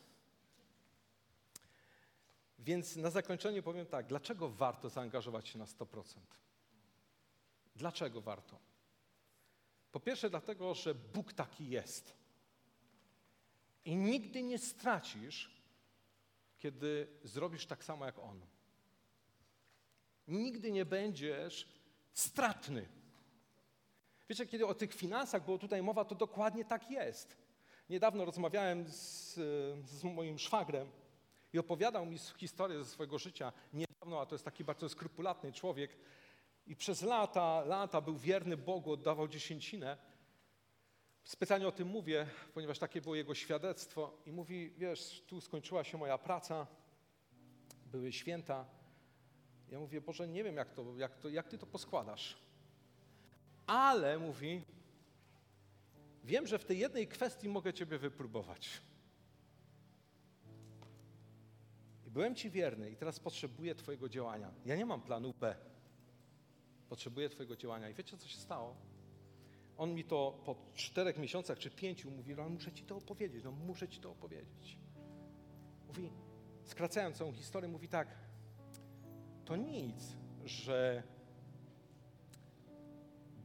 Więc 2.59 2.97
na 2.97 3.11
zakończenie 3.11 3.62
powiem 3.62 3.87
tak, 3.87 4.07
dlaczego 4.07 4.49
warto 4.49 4.88
zaangażować 4.88 5.49
się 5.49 5.59
na 5.59 5.64
100%? 5.64 6.05
Dlaczego 7.77 8.21
warto? 8.21 8.59
Po 9.92 10.01
pierwsze, 10.01 10.31
dlatego, 10.31 10.75
że 10.75 10.94
Bóg 10.94 11.33
taki 11.33 11.68
jest. 11.68 12.14
I 13.85 13.97
nigdy 13.97 14.42
nie 14.42 14.59
stracisz, 14.59 15.51
kiedy 16.59 17.09
zrobisz 17.25 17.66
tak 17.66 17.85
samo 17.85 18.07
jak 18.07 18.18
On. 18.18 18.40
Nigdy 20.29 20.73
nie 20.73 20.85
będziesz 20.85 21.68
stratny. 22.12 22.88
Wiecie, 24.29 24.47
kiedy 24.47 24.66
o 24.66 24.75
tych 24.75 24.94
finansach 24.94 25.44
było 25.44 25.59
tutaj 25.59 25.83
mowa, 25.83 26.05
to 26.05 26.14
dokładnie 26.14 26.64
tak 26.64 26.90
jest. 26.90 27.37
Niedawno 27.90 28.25
rozmawiałem 28.25 28.88
z, 28.88 29.35
z 29.88 30.05
moim 30.05 30.38
szwagrem 30.38 30.90
i 31.52 31.58
opowiadał 31.58 32.06
mi 32.06 32.18
historię 32.18 32.78
ze 32.78 32.84
swojego 32.84 33.18
życia. 33.18 33.52
Niedawno, 33.72 34.20
a 34.20 34.26
to 34.26 34.34
jest 34.34 34.44
taki 34.44 34.64
bardzo 34.64 34.88
skrupulatny 34.88 35.52
człowiek, 35.52 35.96
i 36.68 36.76
przez 36.76 37.02
lata, 37.02 37.64
lata 37.64 38.00
był 38.00 38.16
wierny 38.16 38.56
Bogu, 38.56 38.92
oddawał 38.92 39.28
dziesięcinę. 39.28 39.96
Specjalnie 41.24 41.68
o 41.68 41.72
tym 41.72 41.88
mówię, 41.88 42.26
ponieważ 42.54 42.78
takie 42.78 43.00
było 43.00 43.14
jego 43.14 43.34
świadectwo. 43.34 44.18
I 44.26 44.32
mówi, 44.32 44.70
wiesz, 44.70 45.24
tu 45.26 45.40
skończyła 45.40 45.84
się 45.84 45.98
moja 45.98 46.18
praca, 46.18 46.66
były 47.87 48.12
święta. 48.12 48.66
Ja 49.68 49.78
mówię, 49.78 50.00
Boże, 50.00 50.28
nie 50.28 50.44
wiem, 50.44 50.56
jak, 50.56 50.72
to, 50.72 50.96
jak, 50.96 51.18
to, 51.18 51.28
jak 51.28 51.48
ty 51.48 51.58
to 51.58 51.66
poskładasz. 51.66 52.38
Ale, 53.66 54.18
mówi, 54.18 54.62
wiem, 56.24 56.46
że 56.46 56.58
w 56.58 56.64
tej 56.64 56.78
jednej 56.78 57.08
kwestii 57.08 57.48
mogę 57.48 57.74
ciebie 57.74 57.98
wypróbować. 57.98 58.80
Byłem 62.18 62.35
ci 62.35 62.50
wierny 62.50 62.90
i 62.90 62.96
teraz 62.96 63.20
potrzebuję 63.20 63.74
twojego 63.74 64.09
działania. 64.09 64.50
Ja 64.66 64.76
nie 64.76 64.87
mam 64.87 65.00
planu 65.00 65.35
B. 65.40 65.54
Potrzebuję 66.88 67.28
Twojego 67.28 67.57
działania. 67.57 67.88
I 67.90 67.94
wiecie, 67.94 68.16
co 68.16 68.28
się 68.28 68.38
stało? 68.38 68.76
On 69.76 69.94
mi 69.94 70.04
to 70.04 70.42
po 70.44 70.57
czterech 70.74 71.18
miesiącach 71.18 71.59
czy 71.59 71.70
pięciu 71.70 72.11
mówi, 72.11 72.35
no 72.35 72.48
muszę 72.48 72.72
Ci 72.72 72.85
to 72.85 72.96
opowiedzieć, 72.96 73.44
no 73.44 73.50
muszę 73.50 73.88
Ci 73.88 74.00
to 74.00 74.11
opowiedzieć. 74.11 74.78
Mówi, 75.88 76.11
skracając 76.64 77.16
całą 77.16 77.33
historię, 77.33 77.68
mówi 77.68 77.88
tak, 77.88 78.09
to 79.44 79.57
nic, 79.57 80.16
że 80.44 81.02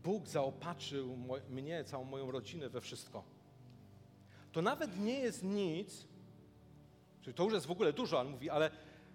Bóg 0.04 0.28
zaopatrzył 0.28 1.18
mnie, 1.50 1.84
całą 1.84 2.04
moją 2.04 2.32
rodzinę 2.32 2.70
we 2.70 2.82
wszystko. 2.82 3.24
To 4.52 4.62
nawet 4.62 5.00
nie 5.00 5.20
jest 5.20 5.44
nic, 5.44 6.08
czyli 7.24 7.34
to 7.34 7.44
już 7.44 7.54
jest 7.54 7.66
w 7.66 7.72
ogóle 7.72 7.94
dużo, 7.94 8.20
on 8.20 8.30
mówi, 8.30 8.50
ale 8.50 8.72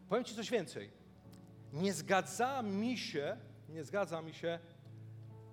powiem 0.09 0.25
Ci 0.25 0.35
coś 0.35 0.51
więcej. 0.51 0.90
Nie 1.73 1.92
zgadza 1.92 2.62
mi 2.62 2.99
się, 2.99 3.37
nie 3.68 3.85
zgadza 3.85 4.23
mi 4.23 4.35
się 4.35 4.59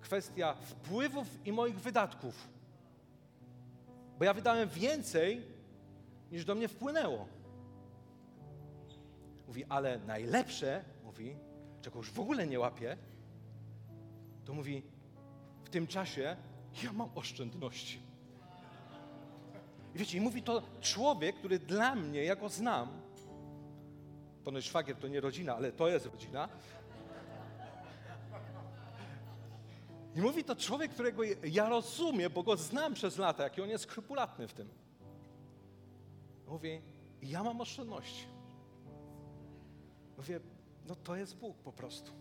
kwestia 0.00 0.54
wpływów 0.54 1.46
i 1.46 1.52
moich 1.52 1.80
wydatków. 1.80 2.48
Bo 4.18 4.24
ja 4.24 4.34
wydałem 4.34 4.68
więcej, 4.68 5.42
niż 6.30 6.44
do 6.44 6.54
mnie 6.54 6.68
wpłynęło. 6.68 7.28
Mówi, 9.46 9.64
ale 9.64 9.98
najlepsze, 9.98 10.84
mówi, 11.04 11.36
czego 11.82 11.98
już 11.98 12.10
w 12.10 12.20
ogóle 12.20 12.46
nie 12.46 12.60
łapie, 12.60 12.96
to 14.44 14.54
mówi, 14.54 14.82
w 15.64 15.70
tym 15.70 15.86
czasie 15.86 16.36
ja 16.82 16.92
mam 16.92 17.10
oszczędności. 17.14 18.05
I 19.96 19.98
wiecie, 19.98 20.18
i 20.18 20.20
mówi 20.20 20.42
to 20.42 20.62
człowiek, 20.80 21.36
który 21.36 21.58
dla 21.58 21.94
mnie, 21.94 22.24
ja 22.24 22.36
go 22.36 22.48
znam, 22.48 22.88
ponoć 24.44 24.64
szwagier 24.64 24.96
to 24.96 25.08
nie 25.08 25.20
rodzina, 25.20 25.56
ale 25.56 25.72
to 25.72 25.88
jest 25.88 26.06
rodzina. 26.06 26.48
I 30.14 30.20
mówi 30.20 30.44
to 30.44 30.56
człowiek, 30.56 30.90
którego 30.90 31.22
ja 31.44 31.68
rozumiem, 31.68 32.32
bo 32.32 32.42
go 32.42 32.56
znam 32.56 32.94
przez 32.94 33.18
lata, 33.18 33.42
jaki 33.42 33.62
on 33.62 33.68
jest 33.68 33.84
skrupulatny 33.84 34.48
w 34.48 34.52
tym. 34.52 34.68
Mówi, 36.46 36.80
ja 37.22 37.42
mam 37.42 37.60
oszczędności. 37.60 38.26
Mówię, 40.16 40.40
no 40.88 40.94
to 40.94 41.16
jest 41.16 41.36
Bóg 41.36 41.56
po 41.56 41.72
prostu. 41.72 42.12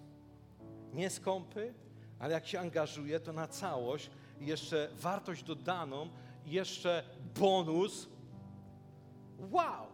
Nie 0.93 1.09
skąpy, 1.09 1.73
ale 2.19 2.33
jak 2.33 2.47
się 2.47 2.59
angażuje, 2.59 3.19
to 3.19 3.33
na 3.33 3.47
całość 3.47 4.09
jeszcze 4.39 4.89
wartość 4.93 5.43
dodaną, 5.43 6.09
jeszcze 6.45 7.03
bonus. 7.39 8.07
Wow! 9.51 9.87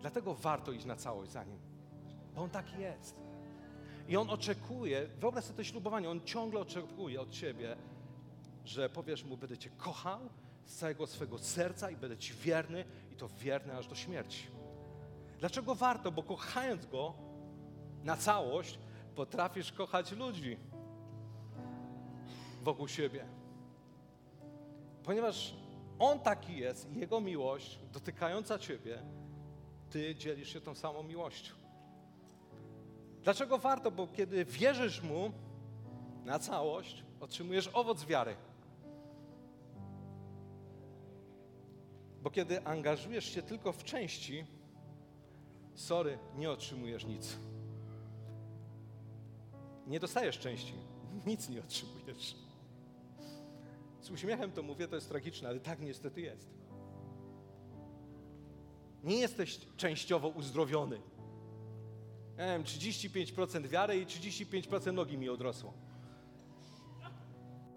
Dlatego 0.00 0.34
warto 0.34 0.72
iść 0.72 0.84
na 0.84 0.96
całość 0.96 1.30
za 1.30 1.44
nim, 1.44 1.58
bo 2.34 2.42
on 2.42 2.50
taki 2.50 2.80
jest. 2.80 3.16
I 4.08 4.16
on 4.16 4.30
oczekuje, 4.30 5.06
wyobraź 5.20 5.44
sobie 5.44 5.56
to 5.56 5.64
ślubowanie, 5.64 6.10
on 6.10 6.20
ciągle 6.20 6.60
oczekuje 6.60 7.20
od 7.20 7.30
ciebie, 7.30 7.76
że 8.64 8.88
powiesz 8.88 9.24
mu, 9.24 9.36
będę 9.36 9.58
cię 9.58 9.70
kochał 9.70 10.20
z 10.66 10.76
całego 10.76 11.06
swego 11.06 11.38
serca 11.38 11.90
i 11.90 11.96
będę 11.96 12.16
ci 12.16 12.34
wierny 12.34 12.84
i 13.12 13.16
to 13.16 13.28
wierny 13.28 13.76
aż 13.76 13.86
do 13.86 13.94
śmierci. 13.94 14.46
Dlaczego 15.38 15.74
warto? 15.74 16.12
Bo 16.12 16.22
kochając 16.22 16.86
go 16.86 17.14
na 18.04 18.16
całość, 18.16 18.78
potrafisz 19.14 19.72
kochać 19.72 20.12
ludzi 20.12 20.56
wokół 22.62 22.88
siebie. 22.88 23.24
Ponieważ 25.04 25.54
On 26.00 26.20
taki 26.20 26.56
jest 26.56 26.90
i 26.90 26.98
Jego 26.98 27.20
miłość 27.20 27.78
dotykająca 27.92 28.58
Ciebie, 28.58 29.02
Ty 29.90 30.14
dzielisz 30.14 30.52
się 30.52 30.60
tą 30.60 30.74
samą 30.74 31.02
miłością. 31.02 31.54
Dlaczego 33.22 33.58
warto? 33.58 33.90
Bo 33.90 34.06
kiedy 34.06 34.44
wierzysz 34.44 35.02
Mu 35.02 35.32
na 36.24 36.38
całość, 36.38 37.04
otrzymujesz 37.20 37.70
owoc 37.72 38.04
wiary. 38.04 38.36
Bo 42.22 42.30
kiedy 42.30 42.64
angażujesz 42.64 43.24
się 43.24 43.42
tylko 43.42 43.72
w 43.72 43.84
części, 43.84 44.44
sorry, 45.74 46.18
nie 46.36 46.50
otrzymujesz 46.50 47.04
nic. 47.04 47.36
Nie 49.86 50.00
dostajesz 50.00 50.38
części, 50.38 50.74
nic 51.26 51.48
nie 51.48 51.60
otrzymujesz. 51.60 52.49
Z 54.00 54.10
uśmiechem 54.10 54.52
to 54.52 54.62
mówię, 54.62 54.88
to 54.88 54.94
jest 54.94 55.08
tragiczne, 55.08 55.48
ale 55.48 55.60
tak 55.60 55.80
niestety 55.80 56.20
jest. 56.20 56.48
Nie 59.04 59.16
jesteś 59.16 59.60
częściowo 59.76 60.28
uzdrowiony. 60.28 61.00
Ja 62.36 62.46
wiem, 62.46 62.64
35% 62.64 63.66
wiary 63.66 63.96
i 63.96 64.06
35% 64.06 64.92
nogi 64.92 65.18
mi 65.18 65.28
odrosło. 65.28 65.72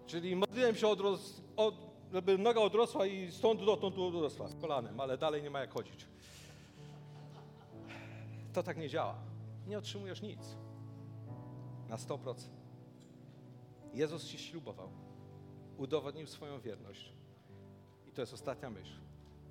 Czyli 0.06 0.36
modliłem 0.36 0.74
się, 0.74 0.88
odros, 0.88 1.42
od, 1.56 1.74
żeby 2.12 2.38
noga 2.38 2.60
odrosła 2.60 3.06
i 3.06 3.32
stąd 3.32 3.64
dotąd 3.64 3.98
odrosła 3.98 4.48
z 4.48 4.54
kolanem, 4.54 5.00
ale 5.00 5.18
dalej 5.18 5.42
nie 5.42 5.50
ma 5.50 5.60
jak 5.60 5.72
chodzić. 5.72 6.06
To 8.52 8.62
tak 8.62 8.76
nie 8.76 8.88
działa. 8.88 9.18
Nie 9.66 9.78
otrzymujesz 9.78 10.22
nic. 10.22 10.56
Na 11.88 11.96
100%. 11.96 12.34
Jezus 13.94 14.24
ci 14.24 14.38
ślubował 14.38 15.03
udowodnił 15.78 16.26
swoją 16.26 16.60
wierność. 16.60 17.12
I 18.06 18.12
to 18.12 18.20
jest 18.20 18.34
ostatnia 18.34 18.70
myśl. 18.70 18.96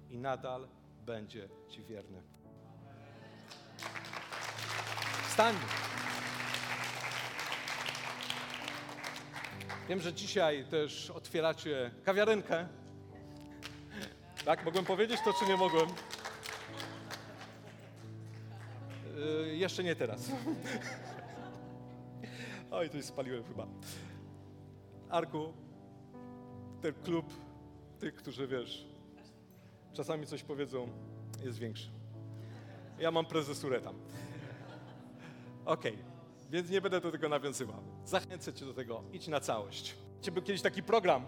I 0.10 0.18
nadal 0.18 0.68
będzie 1.06 1.50
Ci 1.70 1.84
wierny. 1.84 2.22
Wstań. 5.28 5.56
Wiem, 9.90 10.02
że 10.02 10.14
dzisiaj 10.14 10.66
też 10.66 11.10
otwieracie 11.10 11.92
kawiarenkę. 12.04 12.68
Tak, 14.46 14.66
mogłem 14.66 14.86
powiedzieć 14.86 15.20
to, 15.26 15.34
czy 15.40 15.46
nie 15.46 15.58
mogłem? 15.58 15.88
Yy, 19.16 19.56
jeszcze 19.56 19.84
nie 19.84 19.96
teraz. 19.96 20.32
Oj, 22.72 22.90
już 22.94 23.06
spaliłem 23.06 23.44
chyba. 23.44 23.68
Arku, 25.10 25.54
ten 26.84 26.94
klub 26.94 27.26
tych, 28.00 28.16
którzy 28.16 28.48
wiesz, 28.48 28.86
czasami 29.94 30.28
coś 30.28 30.44
powiedzą, 30.44 30.88
jest 31.44 31.58
większy. 31.58 31.90
Ja 33.00 33.12
mam 33.12 33.26
prezesurę 33.26 33.82
tam. 33.82 33.96
Okej, 35.66 35.94
okay. 35.94 36.06
więc 36.50 36.70
nie 36.70 36.82
będę 36.82 37.02
do 37.02 37.12
tego 37.12 37.30
nawiązywał. 37.30 37.84
Zachęcę 38.06 38.54
cię 38.54 38.66
do 38.66 38.74
tego, 38.74 39.04
idź 39.14 39.28
na 39.28 39.40
całość. 39.40 39.96
Był 40.34 40.44
kiedyś 40.44 40.62
taki 40.62 40.84
program, 40.84 41.26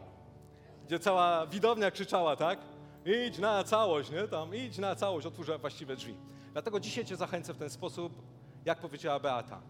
gdzie 0.87 0.99
cała 0.99 1.47
widownia 1.47 1.91
krzyczała, 1.91 2.35
tak? 2.35 2.59
Idź 3.05 3.37
na 3.37 3.63
całość, 3.63 4.11
nie? 4.11 4.27
Tam, 4.27 4.55
idź 4.55 4.77
na 4.77 4.95
całość, 4.95 5.27
otwórz 5.27 5.47
właściwe 5.61 5.95
drzwi. 5.95 6.15
Dlatego 6.53 6.79
dzisiaj 6.79 7.05
cię 7.05 7.15
zachęcę 7.15 7.53
w 7.53 7.57
ten 7.57 7.69
sposób, 7.69 8.21
jak 8.65 8.79
powiedziała 8.79 9.19
Beata. 9.19 9.61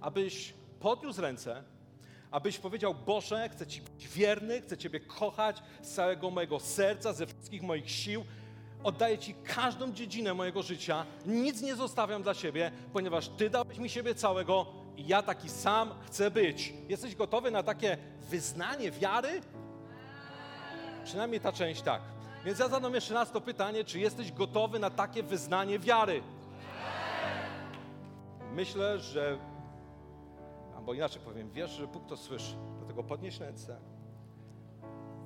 Abyś 0.00 0.54
podniósł 0.80 1.20
ręce, 1.20 1.64
abyś 2.30 2.58
powiedział, 2.58 2.94
Boże, 2.94 3.48
chcę 3.48 3.66
Ci 3.66 3.82
być 3.82 4.08
wierny, 4.08 4.60
chcę 4.60 4.78
Ciebie 4.78 5.00
kochać 5.00 5.62
z 5.82 5.94
całego 5.94 6.30
mojego 6.30 6.60
serca, 6.60 7.12
ze 7.12 7.26
wszystkich 7.26 7.62
moich 7.62 7.90
sił. 7.90 8.24
Oddaję 8.84 9.18
Ci 9.18 9.34
każdą 9.34 9.92
dziedzinę 9.92 10.34
mojego 10.34 10.62
życia, 10.62 11.06
nic 11.26 11.62
nie 11.62 11.76
zostawiam 11.76 12.22
dla 12.22 12.34
siebie, 12.34 12.70
ponieważ 12.92 13.28
Ty 13.28 13.50
dałeś 13.50 13.78
mi 13.78 13.88
siebie 13.88 14.14
całego 14.14 14.66
i 14.96 15.06
ja 15.06 15.22
taki 15.22 15.48
sam 15.48 15.94
chcę 16.06 16.30
być. 16.30 16.72
Jesteś 16.88 17.14
gotowy 17.14 17.50
na 17.50 17.62
takie 17.62 17.98
wyznanie 18.30 18.90
wiary? 18.90 19.40
Przynajmniej 21.04 21.40
ta 21.40 21.52
część 21.52 21.82
tak. 21.82 22.02
Więc 22.44 22.58
ja 22.58 22.68
zadam 22.68 22.94
jeszcze 22.94 23.14
raz 23.14 23.32
to 23.32 23.40
pytanie, 23.40 23.84
czy 23.84 23.98
jesteś 24.00 24.32
gotowy 24.32 24.78
na 24.78 24.90
takie 24.90 25.22
wyznanie 25.22 25.78
wiary? 25.78 26.22
Myślę, 28.52 28.98
że 28.98 29.38
Albo 30.86 30.94
inaczej 30.94 31.22
powiem, 31.22 31.50
wiesz, 31.50 31.70
że 31.70 31.86
Bóg 31.86 32.06
to 32.06 32.16
słyszy. 32.16 32.56
Dlatego 32.78 33.04
podnieś 33.04 33.40
ręce. 33.40 33.80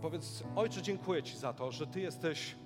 Powiedz, 0.02 0.44
Ojcze, 0.56 0.82
dziękuję 0.82 1.22
Ci 1.22 1.38
za 1.38 1.52
to, 1.52 1.72
że 1.72 1.86
Ty 1.86 2.00
jesteś 2.00 2.56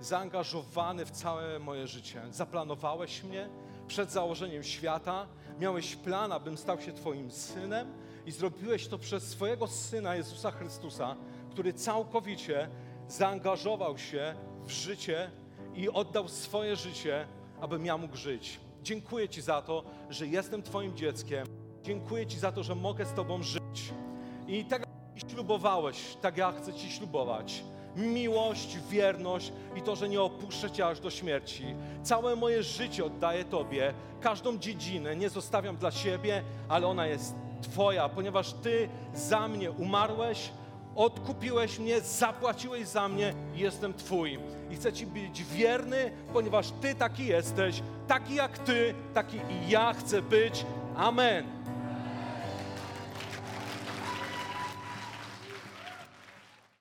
zaangażowany 0.00 1.04
w 1.04 1.10
całe 1.10 1.58
moje 1.58 1.86
życie. 1.86 2.22
Zaplanowałeś 2.30 3.24
mnie 3.24 3.48
przed 3.86 4.10
założeniem 4.10 4.62
świata. 4.62 5.26
Miałeś 5.58 5.96
plan, 5.96 6.32
abym 6.32 6.58
stał 6.58 6.80
się 6.80 6.92
Twoim 6.92 7.30
synem 7.30 7.92
i 8.26 8.32
zrobiłeś 8.32 8.88
to 8.88 8.98
przez 8.98 9.28
swojego 9.28 9.66
syna 9.66 10.14
Jezusa 10.14 10.50
Chrystusa, 10.50 11.16
który 11.50 11.72
całkowicie 11.72 12.68
zaangażował 13.08 13.98
się 13.98 14.34
w 14.64 14.70
życie 14.70 15.30
i 15.74 15.88
oddał 15.88 16.28
swoje 16.28 16.76
życie, 16.76 17.26
abym 17.60 17.86
ja 17.86 17.96
mógł 17.96 18.16
żyć. 18.16 18.60
Dziękuję 18.82 19.28
Ci 19.28 19.42
za 19.42 19.62
to, 19.62 19.84
że 20.10 20.26
jestem 20.26 20.62
Twoim 20.62 20.96
dzieckiem 20.96 21.63
Dziękuję 21.84 22.26
Ci 22.26 22.38
za 22.38 22.52
to, 22.52 22.62
że 22.62 22.74
mogę 22.74 23.06
z 23.06 23.12
Tobą 23.12 23.42
żyć. 23.42 23.92
I 24.48 24.64
tak 24.64 24.80
jak 24.80 25.30
ślubowałeś, 25.30 26.16
tak 26.20 26.36
ja 26.36 26.52
chcę 26.52 26.74
Ci 26.74 26.90
ślubować. 26.90 27.64
Miłość, 27.96 28.78
wierność 28.90 29.52
i 29.76 29.82
to, 29.82 29.96
że 29.96 30.08
nie 30.08 30.22
opuszczę 30.22 30.70
Cię 30.70 30.86
aż 30.86 31.00
do 31.00 31.10
śmierci. 31.10 31.64
Całe 32.02 32.36
moje 32.36 32.62
życie 32.62 33.04
oddaję 33.04 33.44
Tobie. 33.44 33.94
Każdą 34.20 34.58
dziedzinę 34.58 35.16
nie 35.16 35.28
zostawiam 35.28 35.76
dla 35.76 35.90
siebie, 35.90 36.42
ale 36.68 36.86
ona 36.86 37.06
jest 37.06 37.34
Twoja, 37.62 38.08
ponieważ 38.08 38.52
Ty 38.52 38.88
za 39.14 39.48
mnie 39.48 39.70
umarłeś, 39.70 40.50
odkupiłeś 40.96 41.78
mnie, 41.78 42.00
zapłaciłeś 42.00 42.88
za 42.88 43.08
mnie 43.08 43.34
i 43.54 43.58
jestem 43.58 43.94
Twój. 43.94 44.38
I 44.70 44.76
chcę 44.76 44.92
Ci 44.92 45.06
być 45.06 45.44
wierny, 45.44 46.10
ponieważ 46.32 46.70
Ty 46.70 46.94
taki 46.94 47.26
jesteś, 47.26 47.82
taki 48.08 48.34
jak 48.34 48.58
Ty, 48.58 48.94
taki 49.14 49.36
i 49.36 49.70
ja 49.70 49.92
chcę 49.92 50.22
być. 50.22 50.66
Amen. 50.96 51.63